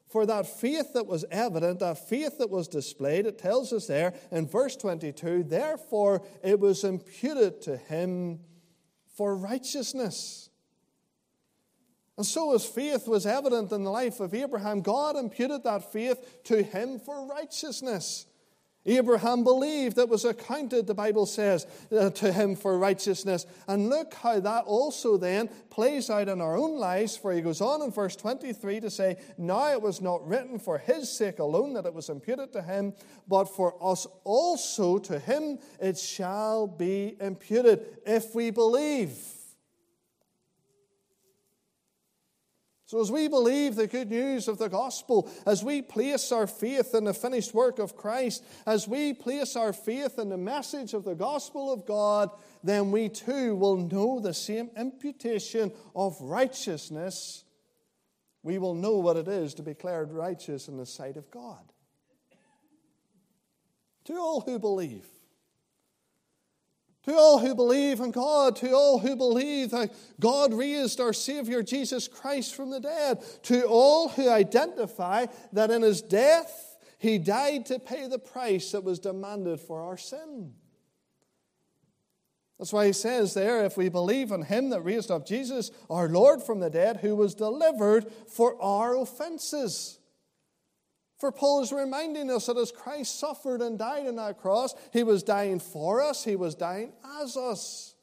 For 0.07 0.25
that 0.25 0.47
faith 0.47 0.95
that 0.95 1.07
was 1.07 1.27
evident, 1.31 1.81
that 1.81 2.09
faith 2.09 2.39
that 2.39 2.49
was 2.49 2.69
displayed, 2.69 3.27
it 3.27 3.39
tells 3.39 3.73
us 3.73 3.87
there 3.87 4.15
in 4.31 4.47
verse 4.47 4.77
22 4.77 5.43
therefore 5.43 6.23
it 6.43 6.59
was 6.59 6.85
imputed 6.85 7.61
to 7.63 7.77
him 7.77 8.41
for 9.15 9.37
righteousness. 9.37 10.46
And 12.17 12.25
so, 12.25 12.55
as 12.55 12.65
faith 12.65 13.07
was 13.07 13.27
evident 13.27 13.73
in 13.73 13.85
the 13.85 13.91
life 13.91 14.21
of 14.21 14.33
Abraham, 14.33 14.81
God 14.81 15.17
imputed 15.17 15.65
that 15.65 15.93
faith 15.93 16.43
to 16.45 16.63
him 16.63 16.99
for 16.99 17.27
righteousness. 17.27 18.27
Abraham 18.87 19.43
believed 19.43 19.99
it 19.99 20.09
was 20.09 20.25
accounted, 20.25 20.87
the 20.87 20.95
Bible 20.95 21.27
says, 21.27 21.67
uh, 21.91 22.11
to 22.11 22.33
him 22.33 22.55
for 22.55 22.79
righteousness. 22.79 23.45
And 23.67 23.91
look 23.91 24.15
how 24.15 24.39
that 24.39 24.65
also 24.65 25.17
then 25.17 25.49
plays 25.71 26.09
out 26.09 26.29
in 26.29 26.41
our 26.41 26.57
own 26.57 26.79
lives, 26.79 27.17
for 27.17 27.33
he 27.33 27.41
goes 27.41 27.61
on 27.61 27.83
in 27.83 27.91
verse 27.91 28.15
23 28.15 28.81
to 28.81 28.91
say, 28.91 29.17
Now 29.37 29.73
it 29.73 29.83
was 29.83 30.01
not 30.01 30.27
written 30.27 30.61
for 30.61 30.79
his 30.79 31.11
sake 31.11 31.41
alone 31.41 31.75
that 31.75 31.85
it 31.85 31.95
was 31.95 32.09
imputed 32.09 32.53
to 32.53 32.63
him, 32.63 32.95
but 33.27 33.47
for 33.47 33.75
us 33.83 34.07
also 34.23 34.99
to 34.99 35.19
him 35.19 35.59
it 35.81 35.99
shall 35.99 36.69
be 36.69 37.17
imputed 37.21 37.99
if 38.07 38.35
we 38.37 38.51
believe. 38.51 39.36
So, 42.87 43.01
as 43.01 43.11
we 43.11 43.27
believe 43.27 43.75
the 43.75 43.89
good 43.89 44.11
news 44.11 44.47
of 44.47 44.59
the 44.59 44.69
gospel, 44.69 45.29
as 45.45 45.65
we 45.65 45.83
place 45.83 46.31
our 46.31 46.47
faith 46.47 46.95
in 46.95 47.03
the 47.03 47.13
finished 47.13 47.53
work 47.53 47.81
of 47.81 47.97
Christ, 47.97 48.45
as 48.65 48.87
we 48.87 49.13
place 49.13 49.57
our 49.57 49.73
faith 49.73 50.21
in 50.21 50.29
the 50.29 50.37
message 50.37 50.95
of 50.95 51.03
the 51.03 51.17
gospel 51.17 51.73
of 51.73 51.85
God, 51.85 52.31
then 52.63 52.93
we 52.93 53.09
too 53.09 53.57
will 53.57 53.77
know 53.77 54.21
the 54.21 54.33
same 54.33 54.71
imputation 54.77 55.73
of 55.97 56.17
righteousness. 56.21 57.43
We 58.45 58.59
will 58.59 58.75
know 58.75 58.99
what 58.99 59.17
it 59.17 59.27
is 59.27 59.55
to 59.55 59.63
be 59.63 59.73
declared 59.73 60.13
righteous 60.13 60.69
in 60.69 60.77
the 60.77 60.87
sight 60.87 61.17
of 61.17 61.29
God. 61.33 61.73
To 64.05 64.15
all 64.15 64.43
who 64.43 64.61
believe, 64.61 65.09
to 67.07 67.15
all 67.15 67.39
who 67.39 67.55
believe 67.55 68.01
in 68.01 68.11
God, 68.11 68.57
to 68.57 68.73
all 68.73 68.99
who 68.99 69.15
believe 69.15 69.71
that 69.71 69.95
God 70.21 70.53
raised 70.53 71.01
our 71.01 71.13
Savior 71.13 71.63
Jesus 71.63 72.09
Christ 72.09 72.55
from 72.55 72.71
the 72.71 72.81
dead, 72.81 73.23
to 73.45 73.65
all 73.65 74.09
who 74.09 74.29
identify 74.29 75.27
that 75.53 75.71
in 75.71 75.83
his 75.83 76.03
death 76.03 76.77
he 76.99 77.19
died 77.19 77.67
to 77.67 77.79
pay 77.79 78.09
the 78.09 78.19
price 78.19 78.73
that 78.73 78.83
was 78.83 78.99
demanded 78.99 79.61
for 79.61 79.83
our 79.83 79.97
sin. 79.97 80.55
That's 82.59 82.73
why 82.73 82.87
he 82.87 82.93
says 82.93 83.35
there, 83.35 83.65
if 83.65 83.77
we 83.77 83.89
believe 83.89 84.33
in 84.33 84.43
him 84.43 84.71
that 84.71 84.81
raised 84.81 85.11
up 85.11 85.27
Jesus, 85.27 85.71
our 85.89 86.09
Lord 86.09 86.43
from 86.43 86.59
the 86.59 86.71
dead, 86.71 86.99
who 86.99 87.15
was 87.15 87.35
delivered 87.35 88.11
for 88.29 88.61
our 88.61 88.97
offenses. 88.97 89.99
For 91.19 91.33
Paul 91.33 91.63
is 91.63 91.73
reminding 91.73 92.31
us 92.31 92.47
that 92.47 92.59
as 92.59 92.71
Christ 92.71 93.19
suffered 93.19 93.63
and 93.63 93.79
died 93.79 94.07
on 94.07 94.17
that 94.17 94.39
cross, 94.39 94.75
he 94.93 95.03
was 95.03 95.23
dying 95.23 95.61
for 95.61 96.03
us, 96.03 96.25
he 96.25 96.37
was 96.37 96.55
dying 96.55 96.93
as 97.23 97.37
us. 97.37 97.95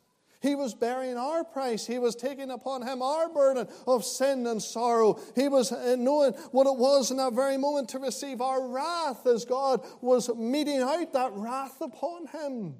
He 0.43 0.55
was 0.55 0.73
bearing 0.73 1.15
our 1.15 1.45
price. 1.45 1.87
He 1.87 1.99
was 1.99 2.17
taking 2.17 2.51
upon 2.51 2.81
him 2.81 3.01
our 3.01 3.29
burden 3.29 3.65
of 3.87 4.03
sin 4.03 4.45
and 4.45 4.61
sorrow. 4.61 5.17
He 5.35 5.47
was 5.47 5.71
knowing 5.71 6.33
what 6.51 6.67
it 6.67 6.75
was 6.75 7.11
in 7.11 7.17
that 7.17 7.31
very 7.31 7.55
moment 7.55 7.87
to 7.89 7.99
receive 7.99 8.41
our 8.41 8.67
wrath 8.67 9.25
as 9.25 9.45
God 9.45 9.85
was 10.01 10.29
meting 10.35 10.81
out 10.81 11.13
that 11.13 11.31
wrath 11.33 11.79
upon 11.79 12.27
him. 12.27 12.75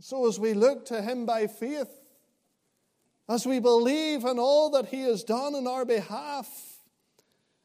So, 0.00 0.26
as 0.26 0.40
we 0.40 0.54
look 0.54 0.86
to 0.86 1.02
him 1.02 1.26
by 1.26 1.48
faith, 1.48 1.90
as 3.28 3.46
we 3.46 3.60
believe 3.60 4.24
in 4.24 4.38
all 4.38 4.70
that 4.70 4.86
he 4.86 5.02
has 5.02 5.22
done 5.22 5.54
in 5.54 5.66
our 5.66 5.84
behalf, 5.84 6.71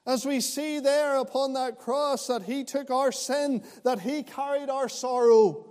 as 0.08 0.26
we 0.26 0.40
see 0.40 0.80
there 0.80 1.18
upon 1.18 1.54
that 1.54 1.78
cross 1.78 2.28
that 2.28 2.44
he 2.44 2.64
took 2.64 2.90
our 2.90 3.12
sin, 3.12 3.62
that 3.84 4.00
he 4.00 4.24
carried 4.24 4.70
our 4.70 4.88
sorrow, 4.88 5.66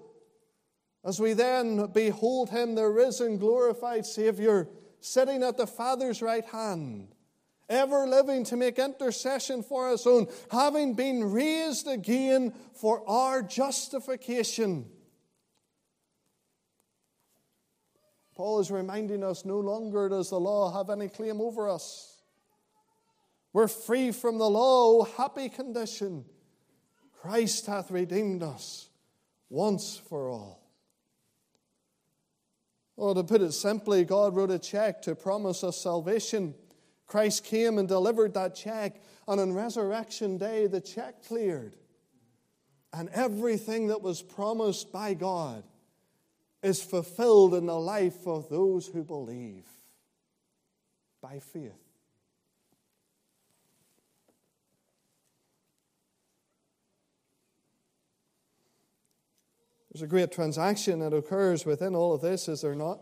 as 1.03 1.19
we 1.19 1.33
then 1.33 1.87
behold 1.87 2.51
him, 2.51 2.75
the 2.75 2.87
risen, 2.87 3.39
glorified 3.39 4.05
Savior, 4.05 4.69
sitting 5.01 5.43
at 5.43 5.57
the 5.57 5.67
Father's 5.67 6.21
right 6.21 6.45
hand, 6.45 7.15
ever 7.71 8.07
living 8.07 8.45
to 8.45 8.57
make 8.57 8.79
intercession 8.79 9.63
for 9.63 9.89
us 9.91 10.07
own, 10.07 10.27
having 10.51 10.93
been 10.93 11.25
raised 11.33 11.87
again 11.87 12.53
for 12.75 13.09
our 13.09 13.43
justification. 13.43 14.85
Paul 18.35 18.61
is 18.61 18.71
reminding 18.71 19.25
us 19.25 19.47
no 19.47 19.61
longer 19.61 20.11
does 20.11 20.29
the 20.29 20.39
law 20.39 20.77
have 20.77 20.91
any 20.91 21.09
claim 21.09 21.41
over 21.41 21.71
us. 21.71 22.16
We're 23.57 23.69
free 23.69 24.13
from 24.13 24.37
the 24.37 24.51
law, 24.51 25.05
happy 25.05 25.49
condition. 25.49 26.27
Christ 27.23 27.65
hath 27.65 27.91
redeemed 27.91 28.43
us 28.43 28.91
once 29.49 29.97
for 29.97 30.29
all. 30.29 30.61
Or 32.99 33.15
to 33.15 33.25
put 33.25 33.41
it 33.41 33.53
simply, 33.53 34.05
God 34.05 34.37
wrote 34.37 34.51
a 34.51 34.59
check 34.59 35.01
to 35.05 35.15
promise 35.15 35.65
us 35.65 35.79
salvation. 35.81 36.55
Christ 37.07 37.45
came 37.45 37.79
and 37.79 37.89
delivered 37.89 38.35
that 38.35 38.55
check, 38.55 39.03
and 39.27 39.41
on 39.41 39.55
resurrection 39.55 40.37
day, 40.37 40.67
the 40.67 40.83
check 40.83 41.25
cleared. 41.25 41.77
And 42.93 43.09
everything 43.09 43.87
that 43.87 44.03
was 44.03 44.21
promised 44.21 44.93
by 44.93 45.15
God 45.15 45.65
is 46.63 46.83
fulfilled 46.83 47.55
in 47.55 47.65
the 47.65 47.81
life 47.81 48.27
of 48.27 48.51
those 48.51 48.87
who 48.87 49.03
believe 49.03 49.65
by 51.23 51.39
faith. 51.39 51.86
There's 59.97 60.03
a 60.03 60.09
great 60.09 60.31
transaction 60.31 60.99
that 60.99 61.15
occurs 61.15 61.65
within 61.65 61.95
all 61.95 62.13
of 62.13 62.21
this, 62.21 62.49
is 62.49 62.61
there 62.61 62.75
not? 62.75 63.01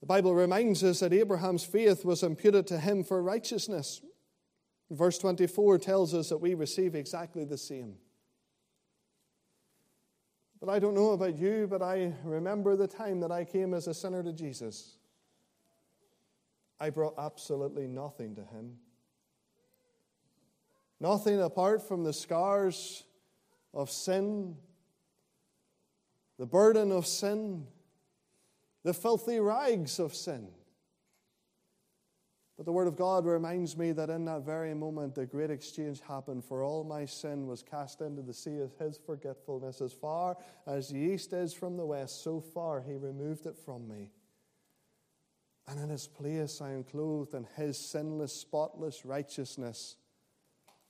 The 0.00 0.06
Bible 0.06 0.34
reminds 0.34 0.82
us 0.82 0.98
that 0.98 1.12
Abraham's 1.12 1.62
faith 1.62 2.04
was 2.04 2.24
imputed 2.24 2.66
to 2.66 2.80
him 2.80 3.04
for 3.04 3.22
righteousness. 3.22 4.02
Verse 4.90 5.16
24 5.18 5.78
tells 5.78 6.12
us 6.12 6.30
that 6.30 6.38
we 6.38 6.54
receive 6.54 6.96
exactly 6.96 7.44
the 7.44 7.56
same. 7.56 7.98
But 10.58 10.70
I 10.70 10.80
don't 10.80 10.94
know 10.94 11.10
about 11.10 11.38
you, 11.38 11.68
but 11.70 11.80
I 11.80 12.12
remember 12.24 12.74
the 12.74 12.88
time 12.88 13.20
that 13.20 13.30
I 13.30 13.44
came 13.44 13.74
as 13.74 13.86
a 13.86 13.94
sinner 13.94 14.24
to 14.24 14.32
Jesus. 14.32 14.96
I 16.80 16.90
brought 16.90 17.14
absolutely 17.16 17.86
nothing 17.86 18.34
to 18.34 18.42
him. 18.42 18.78
Nothing 20.98 21.40
apart 21.40 21.86
from 21.86 22.02
the 22.02 22.12
scars 22.12 23.04
of 23.76 23.90
sin, 23.90 24.56
the 26.38 26.46
burden 26.46 26.90
of 26.90 27.06
sin, 27.06 27.66
the 28.82 28.94
filthy 28.94 29.38
rags 29.38 29.98
of 29.98 30.14
sin. 30.14 30.48
But 32.56 32.64
the 32.64 32.72
Word 32.72 32.86
of 32.86 32.96
God 32.96 33.26
reminds 33.26 33.76
me 33.76 33.92
that 33.92 34.08
in 34.08 34.24
that 34.24 34.46
very 34.46 34.72
moment, 34.72 35.14
the 35.14 35.26
great 35.26 35.50
exchange 35.50 36.00
happened, 36.00 36.42
for 36.42 36.62
all 36.62 36.84
my 36.84 37.04
sin 37.04 37.46
was 37.46 37.62
cast 37.62 38.00
into 38.00 38.22
the 38.22 38.32
sea 38.32 38.60
of 38.60 38.72
His 38.78 38.96
forgetfulness. 38.96 39.82
As 39.82 39.92
far 39.92 40.38
as 40.66 40.88
the 40.88 40.98
east 40.98 41.34
is 41.34 41.52
from 41.52 41.76
the 41.76 41.84
west, 41.84 42.24
so 42.24 42.40
far 42.40 42.80
He 42.80 42.94
removed 42.94 43.44
it 43.44 43.58
from 43.58 43.86
me. 43.86 44.10
And 45.68 45.78
in 45.78 45.90
His 45.90 46.06
place, 46.06 46.62
I 46.62 46.70
am 46.70 46.84
clothed 46.84 47.34
in 47.34 47.46
His 47.56 47.76
sinless, 47.76 48.32
spotless 48.32 49.04
righteousness 49.04 49.96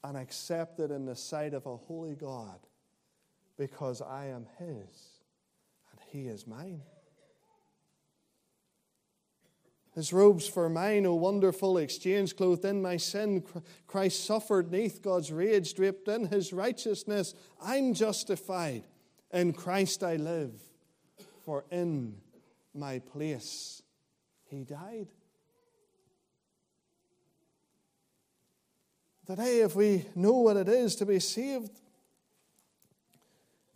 and 0.05 0.17
accepted 0.17 0.93
in 0.93 1.05
the 1.05 1.17
sight 1.17 1.53
of 1.53 1.67
a 1.67 1.77
holy 1.77 2.15
God 2.15 2.61
because 3.59 4.03
I 4.03 4.27
am 4.27 4.47
His 4.59 5.21
and 5.91 6.01
He 6.11 6.29
is 6.29 6.47
mine. 6.47 6.83
His 9.97 10.13
robes 10.13 10.47
for 10.47 10.69
mine, 10.69 11.07
O 11.07 11.15
wonderful 11.15 11.79
exchange, 11.79 12.37
clothed 12.37 12.67
in 12.67 12.83
my 12.83 12.99
sin. 12.99 13.43
Christ 13.87 14.27
suffered 14.27 14.71
neath 14.71 15.01
God's 15.01 15.33
rage, 15.33 15.73
draped 15.73 16.07
in 16.07 16.27
his 16.27 16.53
righteousness. 16.53 17.35
I'm 17.63 17.95
justified. 17.95 18.85
In 19.33 19.55
Christ 19.55 20.03
I 20.03 20.17
live, 20.17 20.53
for 21.47 21.65
in 21.71 22.17
my 22.75 22.99
place 22.99 23.83
he 24.45 24.65
died. 24.65 25.09
Today, 29.27 29.61
if 29.61 29.75
we 29.75 30.05
know 30.15 30.35
what 30.41 30.59
it 30.59 30.69
is 30.69 30.95
to 30.97 31.07
be 31.07 31.21
saved, 31.21 31.81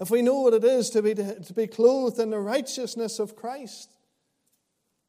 if 0.00 0.10
we 0.10 0.22
know 0.22 0.40
what 0.40 0.54
it 0.54 0.64
is 0.64 0.88
to 0.90 1.02
be, 1.02 1.14
to 1.14 1.52
be 1.54 1.66
clothed 1.66 2.18
in 2.18 2.30
the 2.30 2.40
righteousness 2.40 3.18
of 3.18 3.36
Christ, 3.36 3.92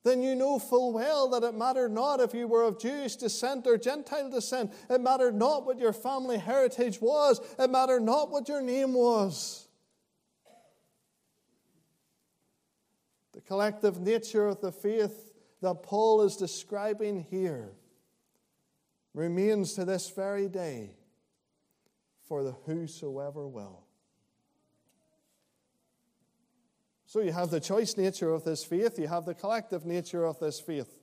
then 0.04 0.21
you 0.21 0.36
know 0.36 0.60
full 0.60 0.91
well 0.91 1.30
that 1.30 1.43
it 1.43 1.56
mattered 1.56 1.93
not 1.93 2.19
if 2.19 2.34
you 2.34 2.47
were 2.47 2.63
of 2.63 2.77
Jewish 2.77 3.15
descent 3.15 3.65
or 3.67 3.77
Gentile 3.77 4.30
descent. 4.30 4.73
It 4.89 4.99
mattered 4.99 5.36
not 5.36 5.65
what 5.65 5.80
your 5.80 5.93
family 5.93 6.38
heritage 6.38 6.99
was. 6.99 7.39
It 7.58 7.69
mattered 7.69 8.01
not 8.01 8.32
what 8.32 8.49
your 8.49 8.62
name 8.62 8.93
was. 8.93 9.67
The 13.32 13.41
collective 13.41 14.01
nature 14.01 14.47
of 14.47 14.60
the 14.60 14.73
faith 14.73 15.32
that 15.62 15.84
Paul 15.84 16.23
is 16.23 16.36
describing 16.36 17.25
here 17.30 17.71
remains 19.13 19.73
to 19.75 19.86
this 19.86 20.10
very 20.10 20.49
day 20.49 20.95
for 22.27 22.43
the 22.43 22.54
whosoever 22.65 23.47
will. 23.47 23.86
So 27.12 27.19
you 27.19 27.34
have 27.34 27.50
the 27.50 27.60
choice 27.60 27.97
nature 27.97 28.34
of 28.34 28.45
this 28.45 28.63
faith, 28.63 28.97
you 28.97 29.10
have 29.10 29.26
the 29.26 29.34
collective 29.34 29.86
nature 29.86 30.24
of 30.24 30.39
this 30.39 30.62
faith. 30.62 30.97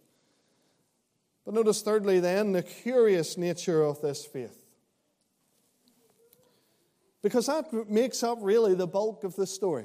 But 1.45 1.53
notice, 1.53 1.83
thirdly, 1.83 2.19
then, 2.19 2.53
the 2.53 2.63
curious 2.63 3.37
nature 3.37 3.83
of 3.83 4.01
this 4.01 4.25
faith. 4.25 4.65
Because 7.21 7.45
that 7.45 7.91
makes 7.91 8.23
up 8.23 8.39
really 8.41 8.75
the 8.75 8.87
bulk 8.87 9.23
of 9.23 9.37
the 9.37 9.47
story. 9.47 9.85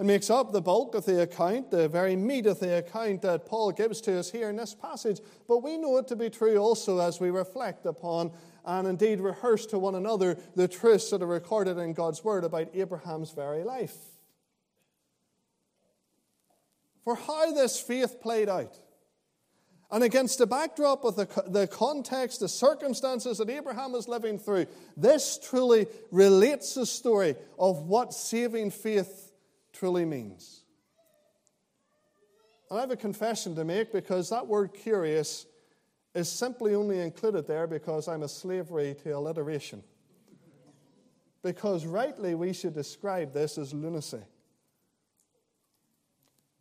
It 0.00 0.04
makes 0.04 0.30
up 0.30 0.50
the 0.50 0.62
bulk 0.62 0.94
of 0.94 1.04
the 1.04 1.20
account, 1.20 1.70
the 1.70 1.86
very 1.86 2.16
meat 2.16 2.46
of 2.46 2.58
the 2.58 2.78
account 2.78 3.20
that 3.20 3.44
Paul 3.44 3.70
gives 3.70 4.00
to 4.00 4.18
us 4.18 4.30
here 4.30 4.48
in 4.48 4.56
this 4.56 4.74
passage. 4.74 5.20
But 5.46 5.58
we 5.58 5.76
know 5.76 5.98
it 5.98 6.08
to 6.08 6.16
be 6.16 6.30
true 6.30 6.56
also 6.56 7.00
as 7.00 7.20
we 7.20 7.28
reflect 7.28 7.84
upon 7.84 8.32
and 8.64 8.88
indeed 8.88 9.20
rehearse 9.20 9.66
to 9.66 9.78
one 9.78 9.94
another 9.94 10.38
the 10.56 10.68
truths 10.68 11.10
that 11.10 11.20
are 11.20 11.26
recorded 11.26 11.76
in 11.76 11.92
God's 11.92 12.24
Word 12.24 12.44
about 12.44 12.74
Abraham's 12.74 13.32
very 13.32 13.62
life 13.62 14.13
for 17.04 17.14
how 17.14 17.52
this 17.52 17.78
faith 17.78 18.20
played 18.20 18.48
out. 18.48 18.78
And 19.90 20.02
against 20.02 20.38
the 20.38 20.46
backdrop 20.46 21.04
of 21.04 21.14
the, 21.14 21.28
the 21.46 21.66
context, 21.66 22.40
the 22.40 22.48
circumstances 22.48 23.38
that 23.38 23.50
Abraham 23.50 23.94
is 23.94 24.08
living 24.08 24.38
through, 24.38 24.66
this 24.96 25.38
truly 25.38 25.86
relates 26.10 26.74
the 26.74 26.86
story 26.86 27.36
of 27.58 27.82
what 27.82 28.12
saving 28.12 28.70
faith 28.70 29.32
truly 29.72 30.04
means. 30.04 30.64
And 32.70 32.78
I 32.78 32.80
have 32.80 32.90
a 32.90 32.96
confession 32.96 33.54
to 33.56 33.64
make 33.64 33.92
because 33.92 34.30
that 34.30 34.46
word 34.46 34.72
curious 34.74 35.46
is 36.14 36.28
simply 36.28 36.74
only 36.74 37.00
included 37.00 37.46
there 37.46 37.66
because 37.66 38.08
I'm 38.08 38.22
a 38.22 38.28
slavery 38.28 38.96
to 39.02 39.10
alliteration. 39.10 39.82
Because 41.42 41.84
rightly 41.84 42.34
we 42.34 42.52
should 42.52 42.74
describe 42.74 43.32
this 43.32 43.58
as 43.58 43.74
lunacy. 43.74 44.22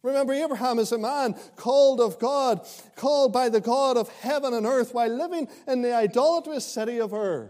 Remember, 0.04 0.34
Abraham 0.34 0.80
is 0.80 0.92
a 0.92 0.98
man 0.98 1.36
called 1.56 2.02
of 2.02 2.20
God, 2.20 2.68
called 2.96 3.32
by 3.32 3.48
the 3.48 3.62
God 3.62 3.96
of 3.96 4.10
heaven 4.10 4.54
and 4.54 4.66
earth 4.66 4.94
while 4.94 5.10
living 5.10 5.48
in 5.66 5.82
the 5.82 5.96
idolatrous 5.96 6.66
city 6.66 7.00
of 7.00 7.14
Ur. 7.14 7.50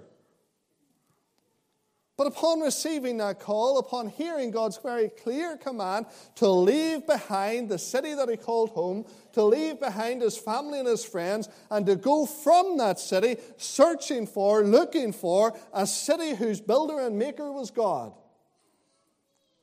But 2.16 2.28
upon 2.28 2.60
receiving 2.60 3.18
that 3.18 3.39
call, 3.39 3.80
upon 3.80 4.08
hearing 4.08 4.52
God's 4.52 4.78
very 4.78 5.10
clear 5.10 5.58
command 5.58 6.06
to 6.36 6.48
leave 6.48 7.08
behind 7.08 7.70
the 7.70 7.80
city 7.80 8.13
that 8.13 8.30
he 8.30 8.38
called 8.38 8.70
home, 8.70 9.06
to 9.34 9.44
leave 9.44 9.80
behind 9.80 10.22
his 10.22 10.38
family 10.38 10.78
and 10.78 10.88
his 10.88 11.04
friends, 11.04 11.50
and 11.72 11.88
to 11.88 11.96
go 11.96 12.28
from 12.28 12.78
that 12.78 13.00
city 13.00 13.38
searching 13.58 14.28
for, 14.28 14.63
looking 14.63 15.12
for 15.12 15.58
a 15.74 15.88
city 15.88 16.36
whose 16.36 16.62
builder 16.62 17.00
and 17.00 17.18
maker 17.18 17.52
was 17.52 17.72
God, 17.72 18.13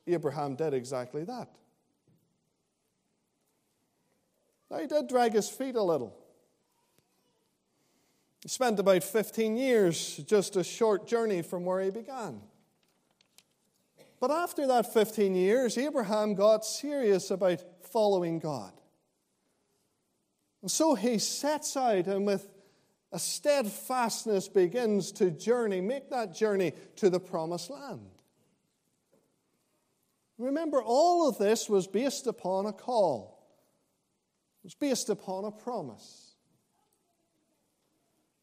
Abraham 0.05 0.55
did 0.55 0.73
exactly 0.73 1.23
that. 1.23 1.47
He 4.79 4.87
did 4.87 5.07
drag 5.07 5.33
his 5.33 5.49
feet 5.49 5.75
a 5.75 5.83
little. 5.83 6.17
He 8.41 8.49
spent 8.49 8.79
about 8.79 9.03
15 9.03 9.57
years, 9.57 10.17
just 10.25 10.55
a 10.55 10.63
short 10.63 11.07
journey 11.07 11.41
from 11.41 11.65
where 11.65 11.81
he 11.81 11.91
began. 11.91 12.41
But 14.19 14.31
after 14.31 14.67
that 14.67 14.93
15 14.93 15.35
years, 15.35 15.77
Abraham 15.77 16.35
got 16.35 16.65
serious 16.65 17.31
about 17.31 17.63
following 17.83 18.39
God. 18.39 18.71
And 20.61 20.71
so 20.71 20.95
he 20.95 21.17
sets 21.17 21.75
out 21.75 22.07
and 22.07 22.25
with 22.25 22.47
a 23.11 23.19
steadfastness 23.19 24.47
begins 24.47 25.11
to 25.13 25.31
journey, 25.31 25.81
make 25.81 26.09
that 26.09 26.33
journey 26.33 26.73
to 26.97 27.09
the 27.09 27.19
promised 27.19 27.69
land. 27.69 28.09
Remember, 30.37 30.81
all 30.81 31.27
of 31.27 31.37
this 31.37 31.69
was 31.69 31.87
based 31.87 32.25
upon 32.25 32.65
a 32.65 32.73
call, 32.73 33.30
was 34.63 34.73
based 34.75 35.09
upon 35.09 35.45
a 35.45 35.51
promise. 35.51 36.35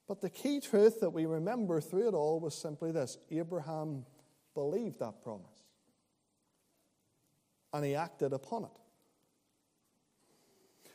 But 0.07 0.21
the 0.21 0.31
key 0.31 0.61
truth 0.61 1.01
that 1.01 1.11
we 1.11 1.27
remember 1.27 1.81
through 1.81 2.09
it 2.09 2.15
all 2.15 2.41
was 2.41 2.55
simply 2.55 2.93
this 2.93 3.19
Abraham 3.31 4.05
believed 4.55 4.99
that 5.01 5.23
promise. 5.23 5.47
And 7.73 7.85
he 7.85 7.95
acted 7.95 8.33
upon 8.33 8.65
it. 8.65 8.81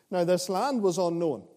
Now, 0.10 0.24
this 0.24 0.50
land 0.50 0.82
was 0.82 0.98
unknown. 0.98 1.48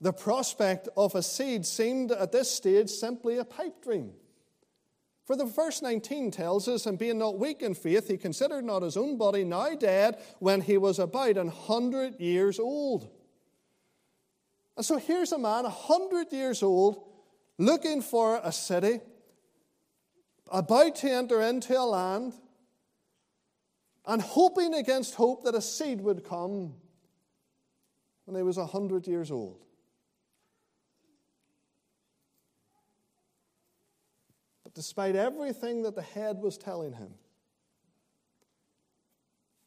The 0.00 0.12
prospect 0.12 0.88
of 0.96 1.14
a 1.14 1.22
seed 1.22 1.64
seemed 1.64 2.10
at 2.10 2.32
this 2.32 2.50
stage 2.50 2.90
simply 2.90 3.38
a 3.38 3.44
pipe 3.44 3.82
dream. 3.82 4.12
For 5.24 5.36
the 5.36 5.44
verse 5.44 5.82
19 5.82 6.32
tells 6.32 6.66
us, 6.66 6.86
and 6.86 6.98
being 6.98 7.18
not 7.18 7.38
weak 7.38 7.62
in 7.62 7.74
faith, 7.74 8.08
he 8.08 8.16
considered 8.16 8.64
not 8.64 8.82
his 8.82 8.96
own 8.96 9.16
body 9.16 9.44
now 9.44 9.74
dead 9.74 10.18
when 10.40 10.60
he 10.60 10.76
was 10.78 10.98
about 10.98 11.36
an 11.36 11.48
hundred 11.48 12.18
years 12.18 12.58
old. 12.58 13.08
And 14.76 14.84
so 14.84 14.98
here's 14.98 15.32
a 15.32 15.38
man, 15.38 15.64
a 15.64 15.70
100 15.70 16.32
years 16.32 16.62
old, 16.62 17.04
looking 17.58 18.02
for 18.02 18.40
a 18.42 18.50
city, 18.50 19.00
about 20.50 20.96
to 20.96 21.10
enter 21.10 21.40
into 21.40 21.78
a 21.78 21.84
land, 21.84 22.32
and 24.06 24.20
hoping 24.20 24.74
against 24.74 25.14
hope 25.14 25.44
that 25.44 25.54
a 25.54 25.60
seed 25.60 26.00
would 26.00 26.24
come 26.24 26.74
when 28.24 28.36
he 28.36 28.42
was 28.42 28.56
a 28.56 28.62
100 28.62 29.06
years 29.06 29.30
old. 29.30 29.64
Despite 34.74 35.16
everything 35.16 35.82
that 35.82 35.94
the 35.94 36.02
head 36.02 36.38
was 36.38 36.56
telling 36.58 36.92
him, 36.92 37.14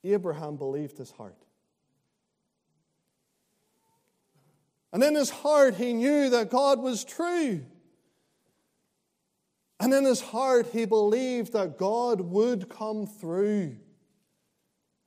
Abraham 0.03 0.55
believed 0.55 0.97
his 0.97 1.11
heart. 1.11 1.45
And 4.93 5.03
in 5.03 5.15
his 5.15 5.29
heart, 5.29 5.75
he 5.75 5.93
knew 5.93 6.29
that 6.29 6.49
God 6.49 6.79
was 6.79 7.03
true. 7.03 7.65
And 9.79 9.93
in 9.93 10.05
his 10.05 10.21
heart, 10.21 10.67
he 10.71 10.85
believed 10.85 11.53
that 11.53 11.77
God 11.77 12.21
would 12.21 12.69
come 12.69 13.05
through. 13.05 13.75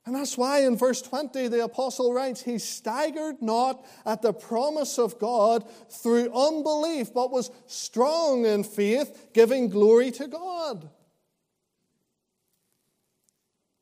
And 0.08 0.16
that's 0.16 0.38
why 0.38 0.60
in 0.60 0.74
verse 0.74 1.02
20, 1.02 1.48
the 1.48 1.64
apostle 1.64 2.14
writes, 2.14 2.40
He 2.40 2.58
staggered 2.58 3.42
not 3.42 3.84
at 4.06 4.22
the 4.22 4.32
promise 4.32 4.98
of 4.98 5.18
God 5.18 5.68
through 5.90 6.32
unbelief, 6.32 7.12
but 7.12 7.30
was 7.30 7.50
strong 7.66 8.46
in 8.46 8.64
faith, 8.64 9.28
giving 9.34 9.68
glory 9.68 10.10
to 10.12 10.26
God. 10.26 10.88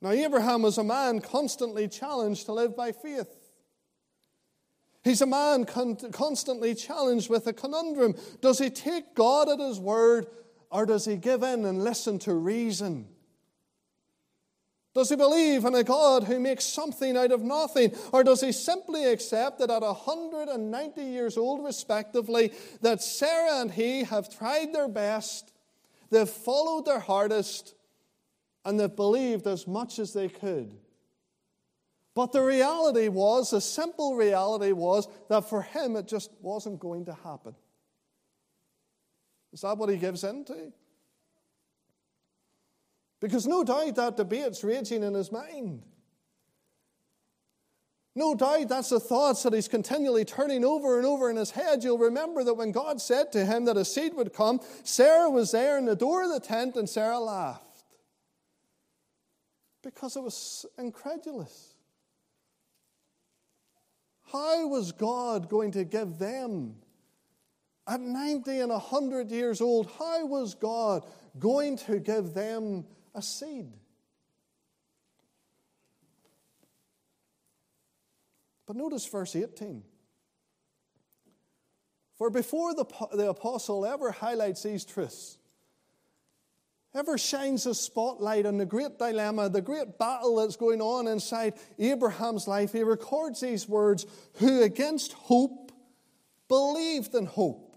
Now, 0.03 0.11
Abraham 0.11 0.62
was 0.62 0.79
a 0.79 0.83
man 0.83 1.21
constantly 1.21 1.87
challenged 1.87 2.47
to 2.47 2.53
live 2.53 2.77
by 2.77 2.91
faith. 2.91 3.33
He's 5.05 5.21
a 5.21 5.27
man 5.27 5.65
con- 5.65 6.11
constantly 6.11 6.75
challenged 6.75 7.31
with 7.31 7.47
a 7.47 7.53
conundrum. 7.53 8.17
Does 8.41 8.59
he 8.59 8.69
take 8.69 9.15
God 9.15 9.49
at 9.49 9.61
his 9.61 9.79
word 9.79 10.27
or 10.73 10.87
does 10.87 11.05
he 11.05 11.19
give 11.19 11.45
in 11.45 11.65
and 11.65 11.85
listen 11.85 12.19
to 12.19 12.35
reason? 12.35 13.07
Does 14.96 15.11
he 15.11 15.16
believe 15.16 15.66
in 15.66 15.74
a 15.74 15.85
God 15.85 16.24
who 16.24 16.40
makes 16.40 16.64
something 16.64 17.18
out 17.18 17.30
of 17.30 17.42
nothing? 17.42 17.94
Or 18.14 18.24
does 18.24 18.40
he 18.40 18.50
simply 18.50 19.04
accept 19.04 19.59
that 19.59 19.68
at 19.68 19.82
190 19.82 21.02
years 21.02 21.37
old, 21.37 21.62
respectively, 21.62 22.54
that 22.80 23.02
Sarah 23.02 23.61
and 23.61 23.70
he 23.70 24.04
have 24.04 24.35
tried 24.35 24.72
their 24.72 24.88
best, 24.88 25.52
they've 26.09 26.26
followed 26.26 26.87
their 26.87 27.00
hardest, 27.00 27.74
and 28.64 28.80
they've 28.80 28.96
believed 28.96 29.46
as 29.46 29.66
much 29.66 29.98
as 29.98 30.14
they 30.14 30.30
could? 30.30 30.72
But 32.14 32.32
the 32.32 32.40
reality 32.40 33.09
was, 33.09 33.50
the 33.50 33.61
simple 33.61 34.16
reality 34.16 34.72
was, 34.72 35.09
that 35.28 35.46
for 35.46 35.61
him 35.61 35.96
it 35.96 36.09
just 36.09 36.30
wasn't 36.40 36.80
going 36.80 37.04
to 37.04 37.12
happen. 37.12 37.54
Is 39.52 39.61
that 39.61 39.76
what 39.76 39.90
he 39.90 39.98
gives 39.98 40.24
in 40.24 40.46
to? 40.46 40.72
Because 43.27 43.45
no 43.45 43.65
doubt 43.65 43.97
that 43.97 44.17
debate's 44.17 44.62
raging 44.62 45.03
in 45.03 45.12
his 45.12 45.33
mind. 45.33 45.83
No 48.15 48.37
doubt 48.37 48.69
that's 48.69 48.91
the 48.91 49.01
thoughts 49.01 49.43
that 49.43 49.53
he's 49.53 49.67
continually 49.67 50.25
turning 50.25 50.65
over 50.65 50.97
and 50.97 51.05
over 51.05 51.29
in 51.29 51.35
his 51.35 51.51
head. 51.51 51.83
You'll 51.83 51.99
remember 51.99 52.45
that 52.45 52.55
when 52.55 52.71
God 52.71 53.01
said 53.01 53.33
to 53.33 53.45
him 53.45 53.65
that 53.65 53.77
a 53.77 53.85
seed 53.85 54.15
would 54.15 54.33
come, 54.33 54.61
Sarah 54.85 55.29
was 55.29 55.51
there 55.51 55.77
in 55.77 55.87
the 55.87 55.97
door 55.97 56.23
of 56.23 56.31
the 56.31 56.39
tent 56.39 56.77
and 56.77 56.89
Sarah 56.89 57.19
laughed. 57.19 57.83
Because 59.83 60.15
it 60.15 60.23
was 60.23 60.65
incredulous. 60.79 61.75
How 64.31 64.69
was 64.69 64.93
God 64.93 65.49
going 65.49 65.73
to 65.73 65.83
give 65.83 66.19
them, 66.19 66.77
at 67.89 68.01
90 68.01 68.61
and 68.61 68.71
100 68.71 69.33
years 69.33 69.61
old, 69.61 69.91
how 69.99 70.25
was 70.27 70.55
God 70.55 71.05
going 71.41 71.77
to 71.79 71.99
give 71.99 72.35
them 72.35 72.85
a 73.16 73.22
seed? 73.22 73.72
But 78.66 78.76
notice 78.76 79.07
verse 79.07 79.35
18. 79.35 79.83
For 82.16 82.31
before 82.31 82.74
the, 82.74 82.85
the 83.12 83.31
apostle 83.31 83.85
ever 83.85 84.11
highlights 84.11 84.62
these 84.62 84.85
truths, 84.85 85.38
ever 86.94 87.18
shines 87.18 87.66
a 87.66 87.74
spotlight 87.74 88.46
on 88.46 88.57
the 88.57 88.64
great 88.66 88.98
dilemma, 88.98 89.48
the 89.48 89.61
great 89.61 89.98
battle 89.98 90.37
that's 90.37 90.57
going 90.57 90.81
on 90.81 91.07
inside 91.07 91.55
Abraham's 91.79 92.48
life, 92.48 92.72
he 92.72 92.83
records 92.83 93.40
these 93.40 93.68
words 93.68 94.07
who 94.35 94.62
against 94.62 95.12
hope 95.12 95.72
believed 96.48 97.14
in 97.14 97.26
hope. 97.26 97.76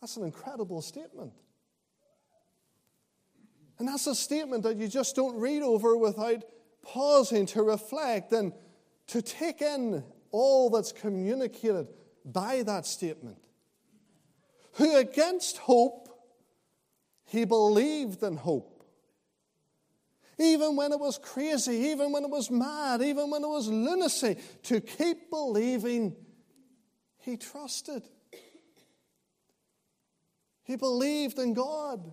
That's 0.00 0.16
an 0.16 0.24
incredible 0.24 0.82
statement. 0.82 1.32
And 3.80 3.88
that's 3.88 4.06
a 4.06 4.14
statement 4.14 4.62
that 4.64 4.76
you 4.76 4.88
just 4.88 5.16
don't 5.16 5.40
read 5.40 5.62
over 5.62 5.96
without 5.96 6.44
pausing 6.82 7.46
to 7.46 7.62
reflect 7.62 8.30
and 8.30 8.52
to 9.06 9.22
take 9.22 9.62
in 9.62 10.04
all 10.30 10.68
that's 10.68 10.92
communicated 10.92 11.88
by 12.22 12.62
that 12.62 12.84
statement. 12.84 13.38
Who 14.74 14.96
against 14.96 15.56
hope 15.56 16.10
he 17.24 17.46
believed 17.46 18.22
in 18.22 18.36
hope. 18.36 18.84
Even 20.38 20.76
when 20.76 20.92
it 20.92 21.00
was 21.00 21.16
crazy, 21.16 21.74
even 21.76 22.12
when 22.12 22.24
it 22.24 22.30
was 22.30 22.50
mad, 22.50 23.00
even 23.00 23.30
when 23.30 23.42
it 23.42 23.48
was 23.48 23.68
lunacy, 23.68 24.36
to 24.64 24.82
keep 24.82 25.30
believing, 25.30 26.16
he 27.18 27.38
trusted. 27.38 28.02
He 30.64 30.76
believed 30.76 31.38
in 31.38 31.54
God. 31.54 32.12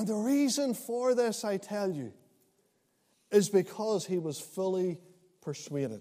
And 0.00 0.08
the 0.08 0.14
reason 0.14 0.72
for 0.72 1.14
this, 1.14 1.44
I 1.44 1.58
tell 1.58 1.92
you, 1.92 2.14
is 3.30 3.50
because 3.50 4.06
he 4.06 4.16
was 4.16 4.40
fully 4.40 4.98
persuaded. 5.42 6.00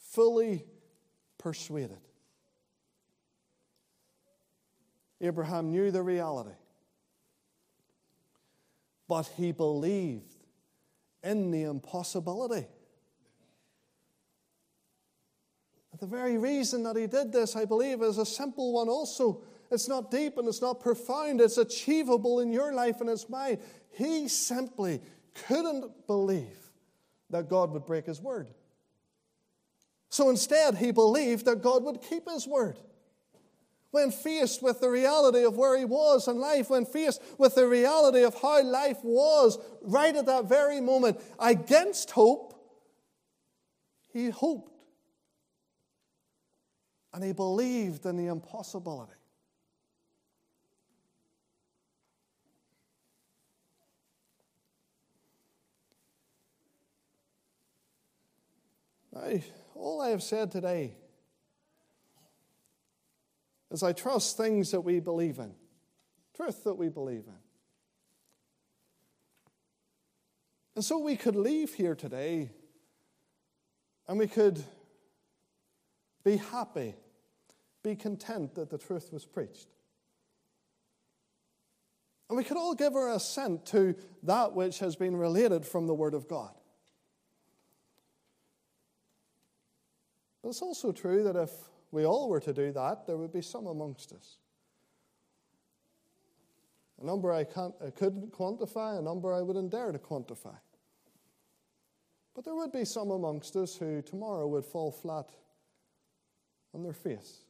Fully 0.00 0.64
persuaded. 1.38 2.00
Abraham 5.20 5.70
knew 5.70 5.92
the 5.92 6.02
reality. 6.02 6.56
But 9.06 9.30
he 9.36 9.52
believed 9.52 10.34
in 11.22 11.52
the 11.52 11.62
impossibility. 11.62 12.66
The 16.00 16.06
very 16.06 16.36
reason 16.36 16.82
that 16.82 16.96
he 16.96 17.06
did 17.06 17.30
this, 17.30 17.54
I 17.54 17.64
believe, 17.64 18.02
is 18.02 18.18
a 18.18 18.26
simple 18.26 18.72
one 18.72 18.88
also. 18.88 19.44
It's 19.70 19.88
not 19.88 20.10
deep 20.10 20.36
and 20.36 20.48
it's 20.48 20.60
not 20.60 20.80
profound. 20.80 21.40
It's 21.40 21.58
achievable 21.58 22.40
in 22.40 22.52
your 22.52 22.72
life 22.72 23.00
and 23.00 23.08
it's 23.08 23.28
mine. 23.28 23.58
He 23.92 24.28
simply 24.28 25.00
couldn't 25.46 26.06
believe 26.06 26.58
that 27.30 27.48
God 27.48 27.70
would 27.72 27.86
break 27.86 28.06
his 28.06 28.20
word. 28.20 28.48
So 30.08 30.28
instead, 30.28 30.76
he 30.76 30.90
believed 30.90 31.44
that 31.46 31.62
God 31.62 31.84
would 31.84 32.02
keep 32.02 32.28
his 32.28 32.46
word. 32.46 32.78
When 33.92 34.10
faced 34.10 34.62
with 34.62 34.80
the 34.80 34.90
reality 34.90 35.44
of 35.44 35.56
where 35.56 35.76
he 35.78 35.84
was 35.84 36.28
in 36.28 36.38
life, 36.38 36.70
when 36.70 36.84
faced 36.84 37.22
with 37.38 37.54
the 37.54 37.66
reality 37.66 38.22
of 38.22 38.40
how 38.40 38.62
life 38.62 38.98
was 39.02 39.58
right 39.82 40.14
at 40.14 40.26
that 40.26 40.44
very 40.46 40.80
moment, 40.80 41.20
against 41.38 42.10
hope, 42.12 42.54
he 44.12 44.30
hoped. 44.30 44.72
And 47.12 47.24
he 47.24 47.32
believed 47.32 48.06
in 48.06 48.16
the 48.16 48.26
impossibility. 48.26 49.12
All 59.12 60.00
I 60.00 60.10
have 60.10 60.22
said 60.22 60.50
today 60.50 60.96
is 63.70 63.82
I 63.82 63.92
trust 63.92 64.36
things 64.36 64.70
that 64.70 64.80
we 64.80 65.00
believe 65.00 65.38
in, 65.38 65.54
truth 66.34 66.64
that 66.64 66.74
we 66.74 66.88
believe 66.88 67.24
in. 67.26 67.38
And 70.76 70.84
so 70.84 70.98
we 70.98 71.16
could 71.16 71.36
leave 71.36 71.74
here 71.74 71.94
today 71.94 72.50
and 74.06 74.18
we 74.18 74.26
could 74.26 74.62
be 76.24 76.36
happy, 76.36 76.94
be 77.82 77.96
content 77.96 78.54
that 78.54 78.70
the 78.70 78.78
truth 78.78 79.12
was 79.12 79.24
preached. 79.24 79.68
And 82.28 82.36
we 82.36 82.44
could 82.44 82.56
all 82.56 82.74
give 82.74 82.94
our 82.94 83.10
assent 83.10 83.66
to 83.66 83.96
that 84.22 84.52
which 84.52 84.78
has 84.78 84.94
been 84.94 85.16
related 85.16 85.66
from 85.66 85.86
the 85.86 85.94
Word 85.94 86.14
of 86.14 86.28
God. 86.28 86.54
But 90.42 90.50
it's 90.50 90.62
also 90.62 90.92
true 90.92 91.22
that 91.24 91.36
if 91.36 91.50
we 91.90 92.04
all 92.04 92.28
were 92.28 92.40
to 92.40 92.52
do 92.52 92.72
that, 92.72 93.06
there 93.06 93.16
would 93.16 93.32
be 93.32 93.42
some 93.42 93.66
amongst 93.66 94.12
us. 94.12 94.38
A 97.00 97.06
number 97.06 97.32
I, 97.32 97.44
can't, 97.44 97.74
I 97.84 97.90
couldn't 97.90 98.32
quantify, 98.32 98.98
a 98.98 99.02
number 99.02 99.32
I 99.32 99.40
wouldn't 99.40 99.70
dare 99.70 99.90
to 99.90 99.98
quantify. 99.98 100.56
But 102.34 102.44
there 102.44 102.54
would 102.54 102.72
be 102.72 102.84
some 102.84 103.10
amongst 103.10 103.56
us 103.56 103.76
who 103.76 104.02
tomorrow 104.02 104.46
would 104.48 104.64
fall 104.64 104.92
flat 104.92 105.30
on 106.74 106.82
their 106.82 106.92
face. 106.92 107.44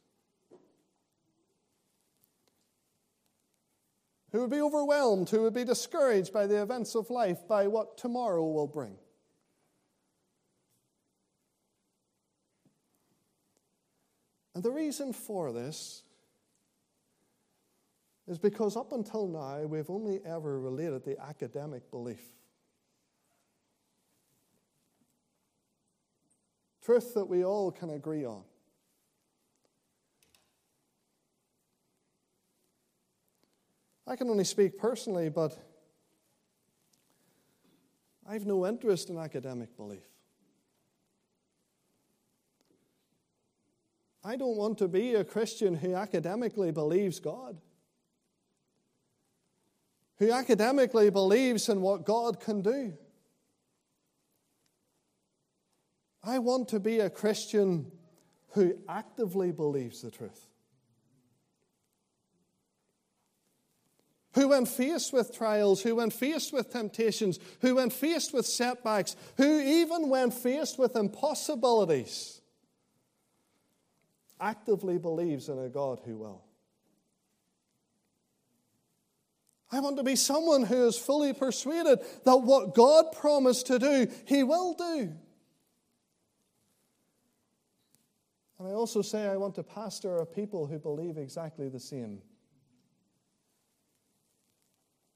Who 4.31 4.39
would 4.39 4.49
be 4.49 4.61
overwhelmed, 4.61 5.29
who 5.29 5.41
would 5.43 5.53
be 5.53 5.65
discouraged 5.65 6.31
by 6.31 6.47
the 6.47 6.61
events 6.61 6.95
of 6.95 7.09
life, 7.09 7.45
by 7.47 7.67
what 7.67 7.97
tomorrow 7.97 8.45
will 8.45 8.67
bring. 8.67 8.95
And 14.53 14.63
the 14.63 14.71
reason 14.71 15.13
for 15.13 15.51
this 15.51 16.03
is 18.27 18.37
because 18.37 18.75
up 18.75 18.91
until 18.91 19.27
now, 19.27 19.61
we've 19.63 19.89
only 19.89 20.19
ever 20.25 20.59
related 20.59 21.03
the 21.03 21.19
academic 21.21 21.89
belief. 21.89 22.21
Truth 26.83 27.13
that 27.13 27.25
we 27.25 27.45
all 27.45 27.71
can 27.71 27.91
agree 27.91 28.25
on. 28.25 28.43
I 34.07 34.15
can 34.15 34.29
only 34.29 34.43
speak 34.43 34.77
personally, 34.77 35.29
but 35.29 35.57
I 38.27 38.33
have 38.33 38.45
no 38.45 38.65
interest 38.65 39.09
in 39.09 39.17
academic 39.17 39.75
belief. 39.77 40.03
I 44.23 44.35
don't 44.35 44.55
want 44.55 44.77
to 44.79 44.87
be 44.87 45.15
a 45.15 45.23
Christian 45.23 45.75
who 45.75 45.95
academically 45.95 46.71
believes 46.71 47.19
God, 47.19 47.57
who 50.17 50.31
academically 50.31 51.09
believes 51.09 51.69
in 51.69 51.81
what 51.81 52.05
God 52.05 52.39
can 52.39 52.61
do. 52.61 52.93
I 56.23 56.37
want 56.37 56.67
to 56.69 56.79
be 56.79 56.99
a 56.99 57.09
Christian 57.09 57.91
who 58.51 58.77
actively 58.87 59.51
believes 59.51 60.01
the 60.01 60.11
truth. 60.11 60.47
Who, 64.33 64.49
when 64.49 64.65
faced 64.65 65.11
with 65.11 65.35
trials, 65.35 65.81
who, 65.81 65.95
when 65.95 66.09
faced 66.09 66.53
with 66.53 66.71
temptations, 66.71 67.39
who, 67.61 67.75
when 67.75 67.89
faced 67.89 68.33
with 68.33 68.45
setbacks, 68.45 69.15
who, 69.35 69.59
even 69.59 70.09
when 70.09 70.31
faced 70.31 70.77
with 70.79 70.95
impossibilities, 70.95 72.40
actively 74.41 74.97
believes 74.97 75.47
in 75.47 75.59
a 75.59 75.69
God 75.69 76.01
who 76.03 76.17
will. 76.17 76.43
I 79.71 79.79
want 79.79 79.95
to 79.97 80.03
be 80.03 80.17
someone 80.17 80.63
who 80.63 80.85
is 80.87 80.97
fully 80.97 81.31
persuaded 81.31 81.99
that 82.25 82.37
what 82.37 82.75
God 82.75 83.13
promised 83.13 83.67
to 83.67 83.79
do, 83.79 84.07
He 84.25 84.43
will 84.43 84.73
do. 84.73 85.13
And 88.59 88.67
I 88.67 88.73
also 88.73 89.01
say 89.01 89.27
I 89.27 89.37
want 89.37 89.55
to 89.55 89.63
pastor 89.63 90.17
a 90.17 90.25
people 90.25 90.67
who 90.67 90.77
believe 90.77 91.17
exactly 91.17 91.69
the 91.69 91.79
same. 91.79 92.21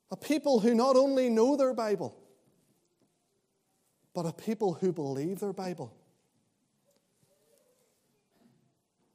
A 0.09 0.17
people 0.17 0.59
who 0.59 0.73
not 0.73 0.95
only 0.95 1.29
know 1.29 1.55
their 1.55 1.73
Bible, 1.73 2.15
but 4.13 4.25
a 4.25 4.31
people 4.31 4.73
who 4.73 4.93
believe 4.93 5.39
their 5.41 5.53
Bible. 5.53 5.93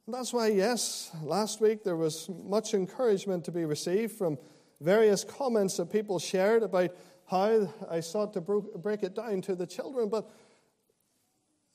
that's 0.11 0.33
why, 0.33 0.47
yes, 0.47 1.11
last 1.23 1.61
week 1.61 1.83
there 1.83 1.95
was 1.95 2.29
much 2.43 2.73
encouragement 2.73 3.45
to 3.45 3.51
be 3.51 3.65
received 3.65 4.13
from 4.13 4.37
various 4.79 5.23
comments 5.23 5.77
that 5.77 5.91
people 5.91 6.17
shared 6.17 6.63
about 6.63 6.91
how 7.27 7.71
I 7.89 7.99
sought 7.99 8.33
to 8.33 8.41
break 8.41 9.03
it 9.03 9.15
down 9.15 9.41
to 9.41 9.55
the 9.55 9.67
children. 9.67 10.09
But 10.09 10.29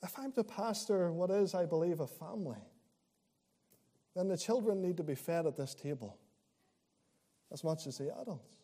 if 0.03 0.17
I'm 0.19 0.31
to 0.33 0.43
pastor 0.43 1.11
what 1.11 1.31
is, 1.31 1.55
I 1.55 1.65
believe, 1.65 1.99
a 1.99 2.07
family, 2.07 2.61
then 4.15 4.27
the 4.27 4.37
children 4.37 4.81
need 4.81 4.97
to 4.97 5.03
be 5.03 5.15
fed 5.15 5.45
at 5.45 5.55
this 5.55 5.73
table 5.73 6.17
as 7.51 7.63
much 7.63 7.87
as 7.87 7.97
the 7.97 8.13
adults. 8.19 8.55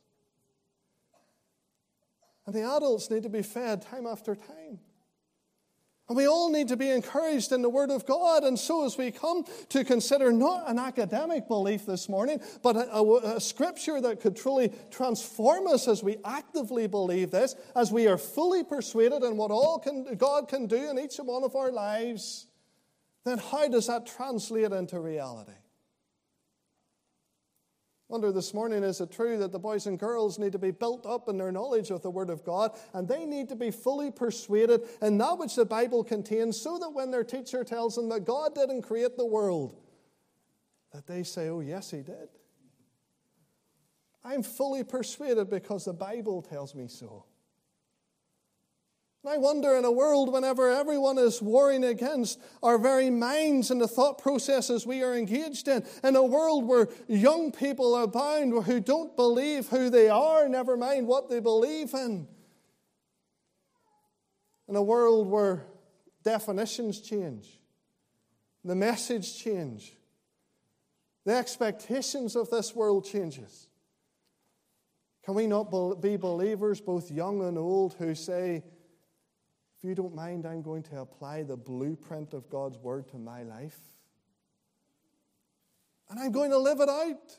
And 2.45 2.53
the 2.53 2.63
adults 2.63 3.09
need 3.09 3.23
to 3.23 3.29
be 3.29 3.41
fed 3.41 3.81
time 3.81 4.05
after 4.05 4.35
time. 4.35 4.79
And 6.09 6.17
we 6.17 6.27
all 6.27 6.51
need 6.51 6.67
to 6.67 6.75
be 6.75 6.89
encouraged 6.89 7.53
in 7.53 7.61
the 7.61 7.69
Word 7.69 7.89
of 7.89 8.05
God. 8.05 8.43
And 8.43 8.59
so, 8.59 8.85
as 8.85 8.97
we 8.97 9.09
come 9.09 9.45
to 9.69 9.85
consider 9.85 10.33
not 10.33 10.69
an 10.69 10.77
academic 10.77 11.47
belief 11.47 11.85
this 11.85 12.09
morning, 12.09 12.41
but 12.61 12.75
a, 12.75 12.93
a, 12.93 13.35
a, 13.35 13.39
scripture 13.39 14.01
that 14.01 14.19
could 14.19 14.35
truly 14.35 14.73
transform 14.91 15.67
us 15.67 15.87
as 15.87 16.03
we 16.03 16.17
actively 16.25 16.87
believe 16.87 17.31
this, 17.31 17.55
as 17.73 17.89
we 17.89 18.07
are 18.07 18.17
fully 18.17 18.65
persuaded 18.65 19.23
in 19.23 19.37
what 19.37 19.49
all 19.49 19.79
can, 19.79 20.15
God 20.15 20.49
can 20.49 20.67
do 20.67 20.89
in 20.89 20.99
each 20.99 21.19
and 21.19 21.27
one 21.27 21.45
of 21.45 21.55
our 21.55 21.71
lives, 21.71 22.47
then 23.23 23.37
how 23.37 23.69
does 23.69 23.87
that 23.87 24.05
translate 24.05 24.73
into 24.73 24.99
reality? 24.99 25.53
Wonder 28.13 28.31
this 28.31 28.53
morning 28.53 28.83
is 28.83 29.01
it 29.01 29.11
true 29.11 29.39
that 29.39 29.51
the 29.51 29.57
boys 29.57 29.87
and 29.87 29.97
girls 29.97 30.37
need 30.37 30.51
to 30.51 30.59
be 30.59 30.69
built 30.69 31.03
up 31.03 31.27
in 31.27 31.35
their 31.35 31.51
knowledge 31.51 31.89
of 31.89 32.03
the 32.03 32.11
Word 32.11 32.29
of 32.29 32.43
God 32.43 32.77
and 32.93 33.07
they 33.07 33.25
need 33.25 33.49
to 33.49 33.55
be 33.55 33.71
fully 33.71 34.11
persuaded 34.11 34.81
in 35.01 35.17
that 35.17 35.39
which 35.39 35.55
the 35.55 35.65
Bible 35.65 36.03
contains 36.03 36.61
so 36.61 36.77
that 36.77 36.91
when 36.91 37.09
their 37.09 37.23
teacher 37.23 37.63
tells 37.63 37.95
them 37.95 38.09
that 38.09 38.23
God 38.23 38.53
didn't 38.53 38.83
create 38.83 39.17
the 39.17 39.25
world, 39.25 39.75
that 40.91 41.07
they 41.07 41.23
say, 41.23 41.49
Oh, 41.49 41.61
yes, 41.61 41.89
He 41.89 42.03
did. 42.03 42.29
I'm 44.23 44.43
fully 44.43 44.83
persuaded 44.83 45.49
because 45.49 45.85
the 45.85 45.93
Bible 45.93 46.43
tells 46.43 46.75
me 46.75 46.87
so. 46.89 47.25
I 49.25 49.37
wonder 49.37 49.77
in 49.77 49.85
a 49.85 49.91
world 49.91 50.33
whenever 50.33 50.69
everyone 50.69 51.17
is 51.17 51.41
warring 51.41 51.85
against 51.85 52.41
our 52.61 52.77
very 52.77 53.09
minds 53.09 53.71
and 53.71 53.79
the 53.79 53.87
thought 53.87 54.17
processes 54.17 54.85
we 54.85 55.01
are 55.01 55.15
engaged 55.15 55.69
in, 55.69 55.85
in 56.03 56.17
a 56.17 56.23
world 56.23 56.65
where 56.65 56.89
young 57.07 57.53
people 57.53 57.95
abound 57.95 58.65
who 58.65 58.81
don't 58.81 59.15
believe 59.15 59.69
who 59.69 59.89
they 59.89 60.09
are, 60.09 60.49
never 60.49 60.75
mind 60.75 61.07
what 61.07 61.29
they 61.29 61.39
believe 61.39 61.93
in, 61.93 62.27
in 64.67 64.75
a 64.75 64.83
world 64.83 65.29
where 65.29 65.63
definitions 66.23 66.99
change, 66.99 67.47
the 68.65 68.75
message 68.75 69.41
change, 69.41 69.93
the 71.25 71.33
expectations 71.33 72.35
of 72.35 72.49
this 72.49 72.75
world 72.75 73.05
changes. 73.05 73.69
Can 75.23 75.35
we 75.35 75.47
not 75.47 75.71
be 76.01 76.17
believers, 76.17 76.81
both 76.81 77.09
young 77.09 77.41
and 77.41 77.57
old, 77.57 77.93
who 77.93 78.13
say, 78.15 78.63
if 79.83 79.89
you 79.89 79.95
don't 79.95 80.15
mind, 80.15 80.45
I'm 80.45 80.61
going 80.61 80.81
to 80.83 81.01
apply 81.01 81.43
the 81.43 81.57
blueprint 81.57 82.33
of 82.33 82.49
God's 82.49 82.77
word 82.77 83.09
to 83.09 83.17
my 83.17 83.43
life. 83.43 83.77
And 86.09 86.17
I'm 86.17 86.31
going 86.31 86.51
to 86.51 86.57
live 86.57 86.79
it 86.79 86.87
out. 86.87 87.37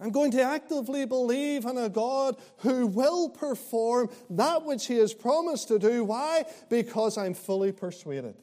I'm 0.00 0.10
going 0.10 0.32
to 0.32 0.42
actively 0.42 1.04
believe 1.04 1.64
in 1.64 1.78
a 1.78 1.88
God 1.88 2.38
who 2.58 2.88
will 2.88 3.28
perform 3.28 4.10
that 4.30 4.64
which 4.64 4.88
He 4.88 4.96
has 4.96 5.14
promised 5.14 5.68
to 5.68 5.78
do. 5.78 6.02
Why? 6.02 6.44
Because 6.68 7.18
I'm 7.18 7.34
fully 7.34 7.70
persuaded. 7.70 8.34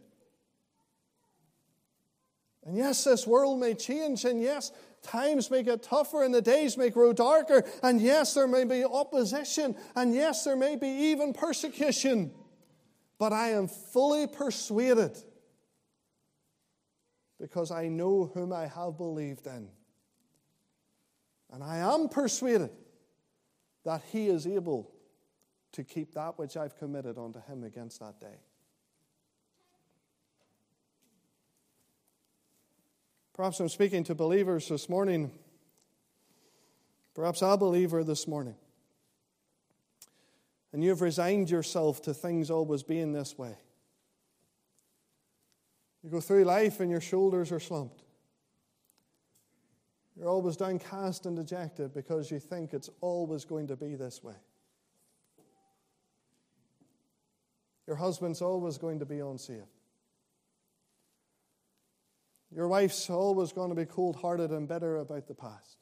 And 2.66 2.78
yes, 2.78 3.04
this 3.04 3.28
world 3.28 3.60
may 3.60 3.74
change, 3.74 4.24
and 4.24 4.42
yes, 4.42 4.72
times 5.02 5.50
may 5.52 5.64
get 5.64 5.84
tougher, 5.84 6.24
and 6.24 6.34
the 6.34 6.42
days 6.42 6.78
may 6.78 6.90
grow 6.90 7.14
darker, 7.14 7.64
and 7.84 8.02
yes, 8.02 8.34
there 8.34 8.48
may 8.48 8.64
be 8.64 8.84
opposition, 8.84 9.76
and 9.96 10.14
yes, 10.14 10.44
there 10.44 10.56
may 10.56 10.76
be 10.76 10.88
even 10.88 11.34
persecution. 11.34 12.32
But 13.18 13.34
I 13.34 13.50
am 13.50 13.68
fully 13.68 14.28
persuaded 14.28 15.18
because 17.40 17.72
I 17.72 17.88
know 17.88 18.32
whom 18.34 18.54
I 18.54 18.68
have 18.68 18.98
believed 18.98 19.48
in. 19.48 19.70
And 21.52 21.64
I 21.64 21.78
am 21.78 22.10
persuaded 22.10 22.72
that 23.86 24.02
He 24.12 24.28
is 24.28 24.46
able 24.46 24.92
to 25.72 25.84
keep 25.84 26.14
that 26.14 26.38
which 26.38 26.58
I've 26.58 26.78
committed 26.78 27.18
unto 27.18 27.42
Him 27.42 27.64
against 27.64 28.00
that 28.00 28.20
day. 28.20 28.40
Perhaps 33.38 33.60
I'm 33.60 33.70
speaking 33.70 34.04
to 34.06 34.16
believers 34.16 34.68
this 34.68 34.90
morning, 34.90 35.32
perhaps 37.14 37.44
i 37.44 37.54
a 37.54 37.58
believer 37.58 38.04
this 38.04 38.28
morning, 38.28 38.56
and 40.74 40.84
you've 40.84 41.02
resigned 41.02 41.52
yourself 41.52 42.02
to 42.02 42.16
things 42.16 42.50
always 42.50 42.82
being 42.82 43.14
this 43.14 43.38
way. 43.38 43.56
You 46.02 46.10
go 46.10 46.20
through 46.20 46.46
life 46.46 46.80
and 46.80 46.90
your 46.90 47.00
shoulders 47.00 47.52
are 47.52 47.60
slumped. 47.60 48.02
You're 50.16 50.30
always 50.30 50.58
downcast 50.58 51.28
and 51.28 51.36
dejected 51.36 51.94
because 51.94 52.32
you 52.32 52.40
think 52.40 52.74
it's 52.74 52.90
always 53.02 53.46
going 53.46 53.68
to 53.68 53.76
be 53.76 53.94
this 53.94 54.24
way. 54.24 54.34
Your 57.86 57.98
husband's 57.98 58.42
always 58.42 58.80
going 58.80 58.98
to 58.98 59.06
be 59.06 59.20
unsaved. 59.20 59.77
Your 62.54 62.68
wife's 62.68 63.10
always 63.10 63.52
going 63.52 63.70
to 63.70 63.76
be 63.76 63.86
cold 63.86 64.16
hearted 64.16 64.52
and 64.52 64.68
bitter 64.68 64.98
about 64.98 65.28
the 65.28 65.34
past. 65.34 65.78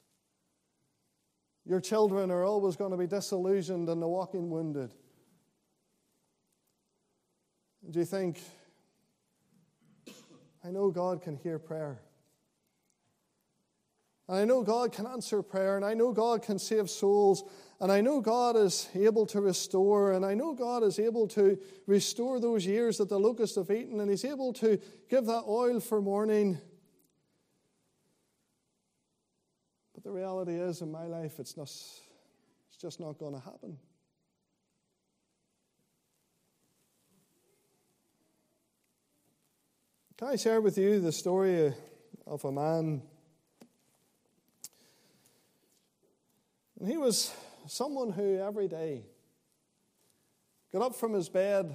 Your 1.66 1.80
children 1.80 2.32
are 2.32 2.44
always 2.44 2.76
going 2.76 2.92
to 2.92 2.98
be 2.98 3.08
disillusioned 3.08 3.90
and 3.90 4.02
the 4.02 4.08
walking 4.08 4.50
wounded. 4.50 4.94
Do 7.90 8.00
you 8.00 8.06
think, 8.06 8.40
I 10.64 10.72
know 10.72 10.90
God 10.90 11.22
can 11.22 11.36
hear 11.36 11.60
prayer? 11.60 12.02
And 14.28 14.38
I 14.38 14.46
know 14.46 14.64
God 14.64 14.92
can 14.92 15.06
answer 15.06 15.44
prayer, 15.44 15.76
and 15.76 15.86
I 15.86 15.94
know 15.94 16.12
God 16.12 16.42
can 16.42 16.58
save 16.58 16.90
souls, 16.90 17.44
and 17.82 17.92
I 17.92 18.02
know 18.02 18.22
God 18.22 18.56
is 18.56 18.88
able 18.96 19.26
to 19.28 19.42
restore, 19.42 20.14
and 20.14 20.26
I 20.26 20.34
know 20.34 20.54
God 20.54 20.84
is 20.84 20.98
able 20.98 21.28
to 21.30 21.60
restore 21.88 22.40
those 22.40 22.66
years 22.66 22.98
that 23.00 23.10
the 23.10 23.20
locusts 23.20 23.58
have 23.58 23.70
eaten, 23.70 24.00
and 24.00 24.10
He's 24.10 24.24
able 24.24 24.54
to 24.54 24.80
give 25.10 25.26
that 25.26 25.44
oil 25.48 25.80
for 25.80 26.02
mourning. 26.02 26.58
But 29.94 30.04
the 30.04 30.12
reality 30.12 30.54
is, 30.54 30.82
in 30.82 30.92
my 30.92 31.06
life, 31.06 31.40
it's, 31.40 31.58
not, 31.58 31.64
it's 31.64 32.78
just 32.80 33.02
not 33.02 33.18
going 33.18 33.34
to 33.34 33.42
happen. 33.42 33.78
Can 40.18 40.30
I 40.30 40.38
share 40.38 40.62
with 40.62 40.78
you 40.78 41.02
the 41.02 41.12
story 41.12 41.74
of 42.26 42.46
a 42.46 42.52
man? 42.54 43.02
And 46.80 46.90
he 46.90 46.96
was 46.96 47.34
someone 47.68 48.12
who 48.12 48.38
every 48.38 48.68
day 48.68 49.04
got 50.72 50.82
up 50.82 50.96
from 50.96 51.14
his 51.14 51.30
bed 51.30 51.74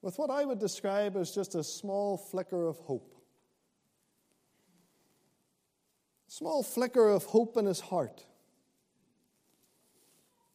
with 0.00 0.18
what 0.18 0.30
I 0.30 0.44
would 0.44 0.58
describe 0.58 1.16
as 1.16 1.30
just 1.30 1.54
a 1.54 1.62
small 1.62 2.16
flicker 2.16 2.66
of 2.66 2.78
hope. 2.78 3.14
Small 6.26 6.62
flicker 6.62 7.08
of 7.08 7.24
hope 7.24 7.56
in 7.56 7.66
his 7.66 7.80
heart. 7.80 8.24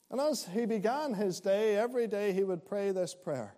And 0.09 0.19
as 0.19 0.45
he 0.45 0.65
began 0.65 1.13
his 1.13 1.39
day, 1.39 1.77
every 1.77 2.07
day 2.07 2.33
he 2.33 2.43
would 2.43 2.65
pray 2.65 2.91
this 2.91 3.13
prayer 3.13 3.53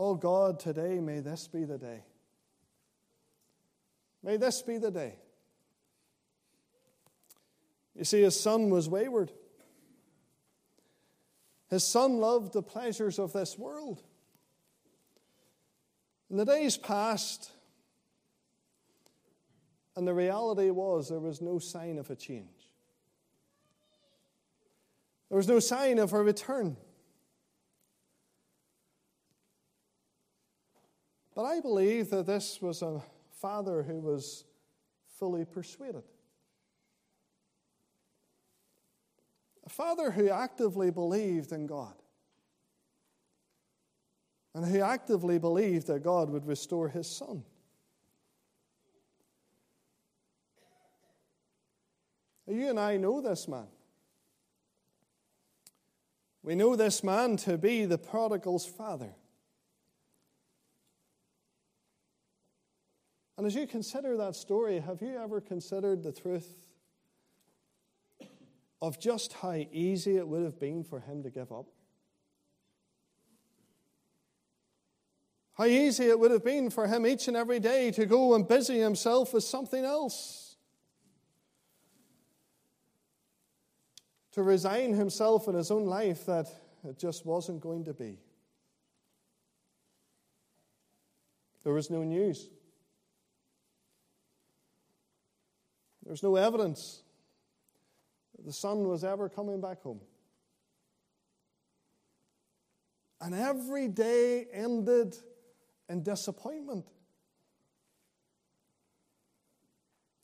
Oh 0.00 0.14
God, 0.14 0.60
today 0.60 1.00
may 1.00 1.18
this 1.18 1.48
be 1.48 1.64
the 1.64 1.76
day. 1.76 2.04
May 4.22 4.36
this 4.36 4.62
be 4.62 4.78
the 4.78 4.92
day 4.92 5.16
you 7.98 8.04
see, 8.04 8.22
his 8.22 8.38
son 8.38 8.70
was 8.70 8.88
wayward. 8.88 9.32
His 11.68 11.82
son 11.82 12.18
loved 12.18 12.52
the 12.52 12.62
pleasures 12.62 13.18
of 13.18 13.32
this 13.32 13.58
world. 13.58 14.02
And 16.30 16.38
the 16.38 16.44
days 16.44 16.76
passed, 16.76 17.50
and 19.96 20.06
the 20.06 20.14
reality 20.14 20.70
was 20.70 21.08
there 21.08 21.18
was 21.18 21.40
no 21.40 21.58
sign 21.58 21.98
of 21.98 22.08
a 22.08 22.14
change. 22.14 22.68
There 25.28 25.36
was 25.36 25.48
no 25.48 25.58
sign 25.58 25.98
of 25.98 26.12
a 26.12 26.22
return. 26.22 26.76
But 31.34 31.44
I 31.44 31.60
believe 31.60 32.10
that 32.10 32.26
this 32.26 32.62
was 32.62 32.80
a 32.80 33.02
father 33.32 33.82
who 33.82 33.98
was 33.98 34.44
fully 35.18 35.44
persuaded. 35.44 36.04
A 39.68 39.70
father 39.70 40.10
who 40.10 40.30
actively 40.30 40.90
believed 40.90 41.52
in 41.52 41.66
God 41.66 41.92
and 44.54 44.64
who 44.64 44.80
actively 44.80 45.38
believed 45.38 45.88
that 45.88 46.02
God 46.02 46.30
would 46.30 46.46
restore 46.46 46.88
his 46.88 47.06
son. 47.06 47.44
You 52.46 52.70
and 52.70 52.80
I 52.80 52.96
know 52.96 53.20
this 53.20 53.46
man. 53.46 53.66
We 56.42 56.54
know 56.54 56.74
this 56.74 57.04
man 57.04 57.36
to 57.36 57.58
be 57.58 57.84
the 57.84 57.98
prodigal's 57.98 58.64
father. 58.64 59.14
And 63.36 63.46
as 63.46 63.54
you 63.54 63.66
consider 63.66 64.16
that 64.16 64.34
story, 64.34 64.80
have 64.80 65.02
you 65.02 65.18
ever 65.22 65.42
considered 65.42 66.02
the 66.02 66.12
truth 66.12 66.67
of 68.80 69.00
just 69.00 69.32
how 69.32 69.54
easy 69.72 70.16
it 70.16 70.26
would 70.26 70.44
have 70.44 70.58
been 70.58 70.84
for 70.84 71.00
him 71.00 71.22
to 71.22 71.30
give 71.30 71.50
up. 71.50 71.66
How 75.54 75.64
easy 75.64 76.04
it 76.04 76.18
would 76.18 76.30
have 76.30 76.44
been 76.44 76.70
for 76.70 76.86
him 76.86 77.04
each 77.04 77.26
and 77.26 77.36
every 77.36 77.58
day 77.58 77.90
to 77.90 78.06
go 78.06 78.34
and 78.34 78.46
busy 78.46 78.78
himself 78.78 79.34
with 79.34 79.42
something 79.42 79.84
else. 79.84 80.56
To 84.32 84.42
resign 84.44 84.94
himself 84.94 85.48
in 85.48 85.56
his 85.56 85.72
own 85.72 85.86
life 85.86 86.24
that 86.26 86.46
it 86.88 86.96
just 86.96 87.26
wasn't 87.26 87.60
going 87.60 87.84
to 87.86 87.92
be. 87.92 88.18
There 91.64 91.72
was 91.72 91.90
no 91.90 92.04
news. 92.04 92.48
There 96.04 96.12
was 96.12 96.22
no 96.22 96.36
evidence 96.36 97.02
the 98.48 98.54
son 98.54 98.88
was 98.88 99.04
ever 99.04 99.28
coming 99.28 99.60
back 99.60 99.82
home. 99.82 100.00
And 103.20 103.34
every 103.34 103.88
day 103.88 104.46
ended 104.50 105.14
in 105.86 106.02
disappointment. 106.02 106.86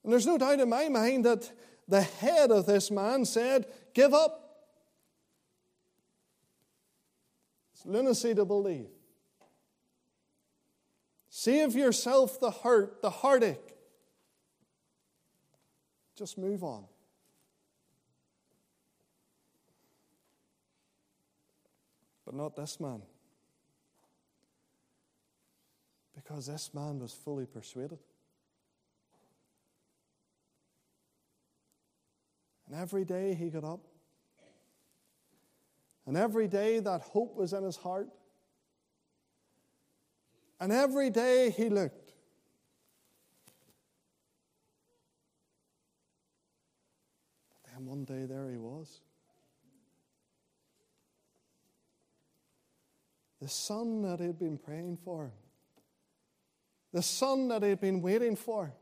And 0.03 0.11
there's 0.11 0.25
no 0.25 0.39
doubt 0.39 0.59
in 0.59 0.71
my 0.71 0.89
mind 0.89 1.27
that 1.27 1.53
the 1.87 2.01
head 2.01 2.51
of 2.51 2.65
this 2.65 2.91
man 2.91 3.27
said, 3.27 3.67
Give 3.93 4.15
up. 4.15 4.71
It's 7.75 7.85
lunacy 7.85 8.35
to 8.37 8.47
believe. 8.47 8.89
Save 11.29 11.75
yourself 11.75 12.41
the 12.41 12.53
hurt, 12.53 13.03
the 13.03 13.11
heartache. 13.11 13.75
Just 16.17 16.39
move 16.39 16.65
on. 16.65 16.87
But 22.35 22.43
not 22.43 22.57
this 22.57 22.81
man. 22.81 23.01
Because 26.15 26.47
this 26.47 26.73
man 26.75 26.99
was 26.99 27.13
fully 27.13 27.47
persuaded. 27.47 27.99
And 32.67 32.81
every 32.81 33.05
day 33.05 33.35
he 33.35 33.51
got 33.51 33.65
up 33.65 33.81
And 36.07 36.17
every 36.17 36.49
day 36.49 36.81
that 36.81 37.01
hope 37.01 37.37
was 37.37 37.53
in 37.53 37.63
his 37.63 37.77
heart. 37.77 38.09
And 40.61 40.73
every 40.73 41.11
day 41.11 41.51
he 41.51 41.69
looked. 41.69 42.13
Then 47.73 47.87
one 47.87 48.05
day 48.05 48.27
there 48.27 48.51
he 48.51 48.59
was. 48.59 49.01
The 53.45 53.51
son 53.51 54.01
that 54.05 54.21
he 54.21 54.27
had 54.27 54.39
been 54.39 54.57
praying 54.57 54.97
for, 55.05 55.31
the 56.95 57.03
son 57.03 57.49
that 57.49 57.63
he 57.63 57.69
had 57.69 57.81
been 57.81 58.01
waiting 58.01 58.37
for, 58.37 58.73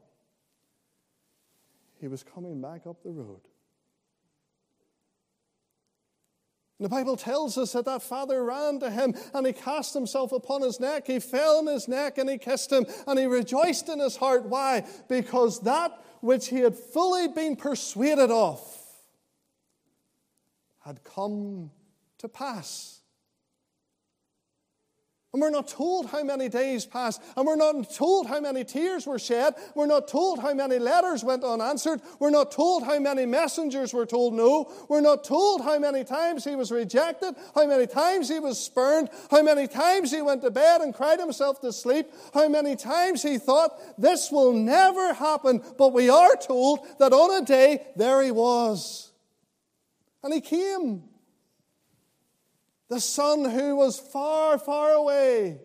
he 1.98 2.06
was 2.06 2.22
coming 2.22 2.62
back 2.62 2.86
up 2.86 3.02
the 3.02 3.10
road. 3.10 3.40
the 6.78 6.88
Bible 6.88 7.16
tells 7.16 7.58
us 7.58 7.72
that 7.72 7.86
that 7.86 8.02
father 8.02 8.44
ran 8.44 8.78
to 8.78 8.90
him 8.90 9.16
and 9.34 9.44
he 9.48 9.52
cast 9.52 9.94
himself 9.94 10.30
upon 10.30 10.62
his 10.62 10.78
neck. 10.78 11.08
He 11.08 11.18
fell 11.18 11.58
on 11.58 11.66
his 11.66 11.88
neck 11.88 12.18
and 12.18 12.30
he 12.30 12.38
kissed 12.38 12.70
him 12.70 12.86
and 13.08 13.18
he 13.18 13.26
rejoiced 13.26 13.88
in 13.88 13.98
his 13.98 14.16
heart. 14.16 14.44
Why? 14.44 14.86
Because 15.08 15.58
that 15.62 15.90
which 16.20 16.46
he 16.46 16.60
had 16.60 16.76
fully 16.76 17.26
been 17.26 17.56
persuaded 17.56 18.30
of 18.30 18.60
had 20.84 21.02
come 21.02 21.72
to 22.18 22.28
pass. 22.28 23.01
And 25.32 25.40
we're 25.40 25.48
not 25.48 25.66
told 25.66 26.10
how 26.10 26.22
many 26.22 26.50
days 26.50 26.84
passed, 26.84 27.22
and 27.38 27.46
we're 27.46 27.56
not 27.56 27.90
told 27.94 28.26
how 28.26 28.38
many 28.38 28.64
tears 28.64 29.06
were 29.06 29.18
shed. 29.18 29.54
We're 29.74 29.86
not 29.86 30.06
told 30.06 30.40
how 30.40 30.52
many 30.52 30.78
letters 30.78 31.24
went 31.24 31.42
unanswered. 31.42 32.02
We're 32.18 32.28
not 32.28 32.52
told 32.52 32.82
how 32.82 32.98
many 32.98 33.24
messengers 33.24 33.94
were 33.94 34.04
told 34.04 34.34
no. 34.34 34.70
We're 34.90 35.00
not 35.00 35.24
told 35.24 35.62
how 35.62 35.78
many 35.78 36.04
times 36.04 36.44
he 36.44 36.54
was 36.54 36.70
rejected, 36.70 37.34
how 37.54 37.66
many 37.66 37.86
times 37.86 38.28
he 38.28 38.40
was 38.40 38.62
spurned, 38.62 39.08
how 39.30 39.42
many 39.42 39.66
times 39.66 40.10
he 40.10 40.20
went 40.20 40.42
to 40.42 40.50
bed 40.50 40.82
and 40.82 40.92
cried 40.92 41.18
himself 41.18 41.62
to 41.62 41.72
sleep, 41.72 42.10
how 42.34 42.46
many 42.50 42.76
times 42.76 43.22
he 43.22 43.38
thought, 43.38 43.72
This 43.96 44.30
will 44.30 44.52
never 44.52 45.14
happen. 45.14 45.62
But 45.78 45.94
we 45.94 46.10
are 46.10 46.36
told 46.36 46.80
that 46.98 47.14
on 47.14 47.42
a 47.42 47.46
day, 47.46 47.86
there 47.96 48.22
he 48.22 48.32
was. 48.32 49.12
And 50.22 50.34
he 50.34 50.42
came. 50.42 51.04
The 52.92 53.00
son 53.00 53.46
who 53.46 53.74
was 53.76 53.98
far, 53.98 54.58
far 54.58 54.90
away 54.90 55.58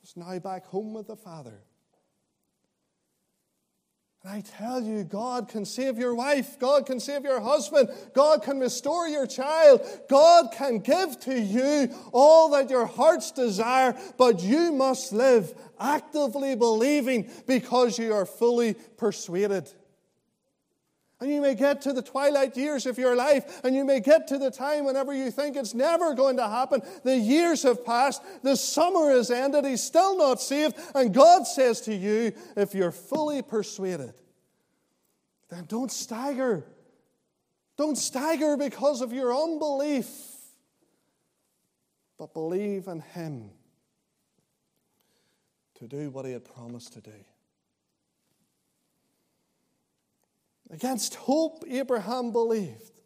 was 0.00 0.16
now 0.16 0.38
back 0.38 0.64
home 0.64 0.94
with 0.94 1.08
the 1.08 1.16
Father. 1.16 1.60
And 4.22 4.32
I 4.32 4.40
tell 4.40 4.80
you, 4.80 5.04
God 5.04 5.50
can 5.50 5.66
save 5.66 5.98
your 5.98 6.14
wife. 6.14 6.58
God 6.58 6.86
can 6.86 6.98
save 6.98 7.24
your 7.24 7.42
husband. 7.42 7.90
God 8.14 8.42
can 8.42 8.58
restore 8.58 9.06
your 9.06 9.26
child. 9.26 9.82
God 10.08 10.52
can 10.52 10.78
give 10.78 11.20
to 11.20 11.38
you 11.38 11.94
all 12.10 12.48
that 12.52 12.70
your 12.70 12.86
hearts 12.86 13.32
desire, 13.32 13.94
but 14.16 14.42
you 14.42 14.72
must 14.72 15.12
live 15.12 15.52
actively 15.78 16.56
believing 16.56 17.28
because 17.46 17.98
you 17.98 18.14
are 18.14 18.24
fully 18.24 18.72
persuaded. 18.96 19.70
And 21.20 21.30
you 21.30 21.40
may 21.40 21.54
get 21.54 21.80
to 21.82 21.94
the 21.94 22.02
twilight 22.02 22.56
years 22.58 22.84
of 22.84 22.98
your 22.98 23.16
life, 23.16 23.62
and 23.64 23.74
you 23.74 23.86
may 23.86 24.00
get 24.00 24.28
to 24.28 24.38
the 24.38 24.50
time 24.50 24.84
whenever 24.84 25.14
you 25.14 25.30
think 25.30 25.56
it's 25.56 25.72
never 25.72 26.12
going 26.12 26.36
to 26.36 26.46
happen. 26.46 26.82
The 27.04 27.16
years 27.16 27.62
have 27.62 27.86
passed, 27.86 28.22
the 28.42 28.54
summer 28.54 29.10
has 29.10 29.30
ended, 29.30 29.64
he's 29.64 29.82
still 29.82 30.18
not 30.18 30.42
saved, 30.42 30.76
and 30.94 31.14
God 31.14 31.46
says 31.46 31.80
to 31.82 31.94
you, 31.94 32.32
if 32.54 32.74
you're 32.74 32.92
fully 32.92 33.40
persuaded, 33.40 34.12
then 35.48 35.64
don't 35.66 35.90
stagger. 35.90 36.66
Don't 37.78 37.96
stagger 37.96 38.56
because 38.56 39.00
of 39.00 39.12
your 39.12 39.34
unbelief, 39.34 40.10
but 42.18 42.34
believe 42.34 42.88
in 42.88 43.00
Him 43.00 43.50
to 45.76 45.86
do 45.86 46.10
what 46.10 46.26
He 46.26 46.32
had 46.32 46.44
promised 46.44 46.94
to 46.94 47.00
do. 47.00 47.24
Against 50.70 51.14
hope, 51.14 51.64
Abraham 51.68 52.32
believed. 52.32 53.00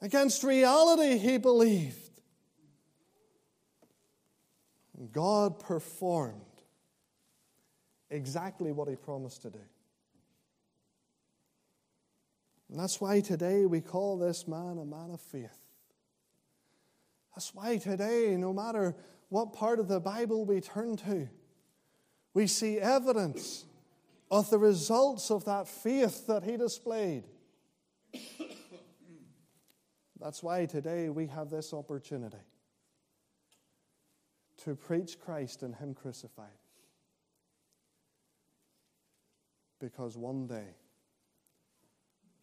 Against 0.00 0.44
reality, 0.44 1.18
he 1.18 1.38
believed. 1.38 2.10
God 5.12 5.58
performed 5.58 6.40
exactly 8.10 8.72
what 8.72 8.88
he 8.88 8.96
promised 8.96 9.42
to 9.42 9.50
do. 9.50 9.60
And 12.70 12.78
that's 12.78 13.00
why 13.00 13.20
today 13.20 13.66
we 13.66 13.80
call 13.80 14.16
this 14.16 14.46
man 14.46 14.78
a 14.78 14.84
man 14.84 15.10
of 15.12 15.20
faith. 15.20 15.58
That's 17.34 17.54
why 17.54 17.78
today, 17.78 18.36
no 18.36 18.52
matter 18.52 18.94
what 19.28 19.52
part 19.52 19.80
of 19.80 19.88
the 19.88 20.00
Bible 20.00 20.44
we 20.44 20.60
turn 20.60 20.96
to, 20.98 21.28
we 22.34 22.46
see 22.46 22.78
evidence 22.78 23.64
of 24.30 24.48
the 24.50 24.58
results 24.58 25.30
of 25.30 25.44
that 25.44 25.66
faith 25.66 26.26
that 26.26 26.44
he 26.44 26.56
displayed. 26.56 27.24
That's 30.20 30.42
why 30.42 30.66
today 30.66 31.08
we 31.08 31.26
have 31.28 31.48
this 31.48 31.72
opportunity 31.72 32.36
to 34.64 34.76
preach 34.76 35.18
Christ 35.18 35.62
and 35.62 35.74
Him 35.74 35.94
crucified. 35.94 36.48
Because 39.78 40.18
one 40.18 40.46
day, 40.46 40.74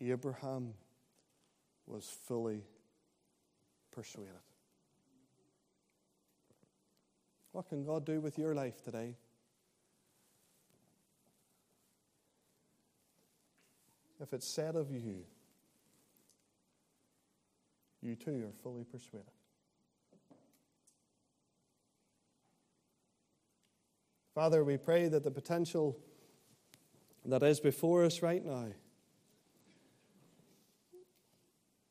Abraham 0.02 0.74
was 1.86 2.10
fully 2.28 2.64
persuaded. 3.92 4.34
What 7.52 7.70
can 7.70 7.84
God 7.84 8.06
do 8.06 8.20
with 8.20 8.40
your 8.40 8.56
life 8.56 8.84
today? 8.84 9.16
If 14.22 14.34
it's 14.34 14.48
said 14.48 14.76
of 14.76 14.92
you, 14.92 15.24
you 18.02 18.16
too 18.16 18.46
are 18.48 18.54
fully 18.64 18.84
persuaded. 18.84 19.32
Father, 24.34 24.64
we 24.64 24.78
pray 24.78 25.08
that 25.08 25.24
the 25.24 25.32
potential 25.32 25.98
that 27.26 27.44
is 27.44 27.60
before 27.60 28.06
us 28.06 28.22
right 28.22 28.46
now 28.46 28.68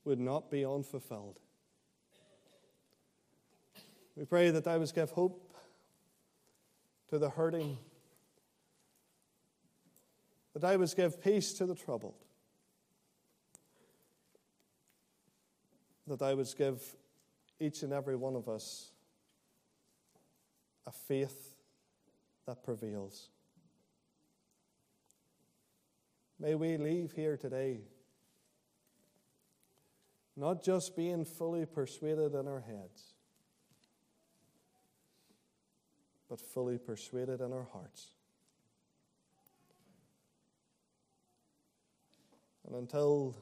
would 0.05 0.21
not 0.21 0.51
be 0.51 0.65
unfulfilled. 0.65 1.41
We 4.15 4.25
pray 4.25 4.51
that 4.51 4.65
thou 4.65 4.79
would 4.79 4.95
give 4.95 5.11
hope 5.11 5.55
to 7.09 7.19
the 7.19 7.29
hurting 7.29 7.79
that 10.57 10.65
I 10.65 10.75
would 10.75 10.97
give 10.97 11.23
peace 11.23 11.53
to 11.53 11.67
the 11.67 11.75
troubled, 11.75 12.15
that 16.07 16.23
I 16.23 16.33
would 16.33 16.49
give 16.57 16.83
each 17.61 17.83
and 17.83 17.93
every 17.93 18.17
one 18.17 18.35
of 18.35 18.49
us 18.49 18.91
a 20.87 20.93
faith 20.93 21.57
that 22.47 22.65
prevails. 22.65 23.29
May 26.41 26.55
we 26.55 26.79
leave 26.79 27.13
here 27.13 27.37
today 27.37 27.81
not 30.39 30.65
just 30.65 30.97
being 30.97 31.27
fully 31.27 31.67
persuaded 31.67 32.35
in 32.35 32.49
our 32.49 32.61
heads, 32.61 33.13
but 36.31 36.41
fully 36.41 36.79
persuaded 36.79 37.43
in 37.43 37.53
our 37.53 37.69
hearts. 37.75 38.16
And 42.67 42.75
until 42.77 43.37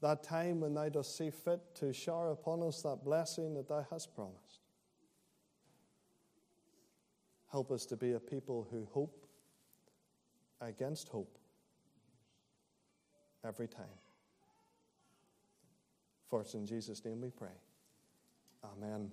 that 0.00 0.22
time 0.22 0.60
when 0.60 0.74
thou 0.74 0.88
dost 0.88 1.16
see 1.16 1.30
fit 1.30 1.60
to 1.76 1.92
shower 1.92 2.30
upon 2.30 2.62
us 2.62 2.82
that 2.82 3.04
blessing 3.04 3.54
that 3.54 3.68
thou 3.68 3.86
hast 3.90 4.14
promised, 4.14 4.60
help 7.50 7.70
us 7.70 7.84
to 7.86 7.96
be 7.96 8.12
a 8.12 8.20
people 8.20 8.66
who 8.70 8.86
hope 8.92 9.26
against 10.60 11.08
hope 11.08 11.38
every 13.44 13.68
time. 13.68 13.86
For 16.28 16.40
it's 16.42 16.54
in 16.54 16.66
Jesus' 16.66 17.04
name 17.04 17.20
we 17.20 17.30
pray. 17.30 17.48
Amen. 18.64 19.10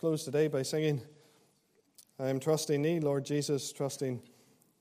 close 0.00 0.24
today 0.24 0.48
by 0.48 0.62
singing. 0.62 1.02
I 2.20 2.28
am 2.28 2.38
trusting 2.38 2.82
Thee, 2.82 3.00
Lord 3.00 3.24
Jesus, 3.24 3.72
trusting 3.72 4.20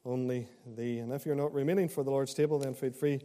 only 0.04 0.50
Thee. 0.76 1.00
And 1.00 1.14
if 1.14 1.26
you're 1.26 1.36
not 1.36 1.54
remaining 1.54 1.88
for 1.88 2.04
the 2.04 2.12
Lord's 2.12 2.34
table, 2.34 2.60
then 2.60 2.74
feel 2.74 2.92
free 2.92 3.22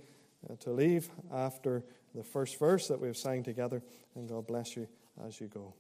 uh, 0.48 0.54
to 0.60 0.70
leave 0.70 1.08
after 1.32 1.84
the 2.14 2.22
first 2.22 2.60
verse 2.60 2.86
that 2.86 3.00
we've 3.00 3.16
sang 3.16 3.42
together. 3.42 3.82
And 4.14 4.28
God 4.28 4.46
bless 4.46 4.76
you 4.76 4.86
as 5.26 5.40
you 5.40 5.48
go. 5.48 5.74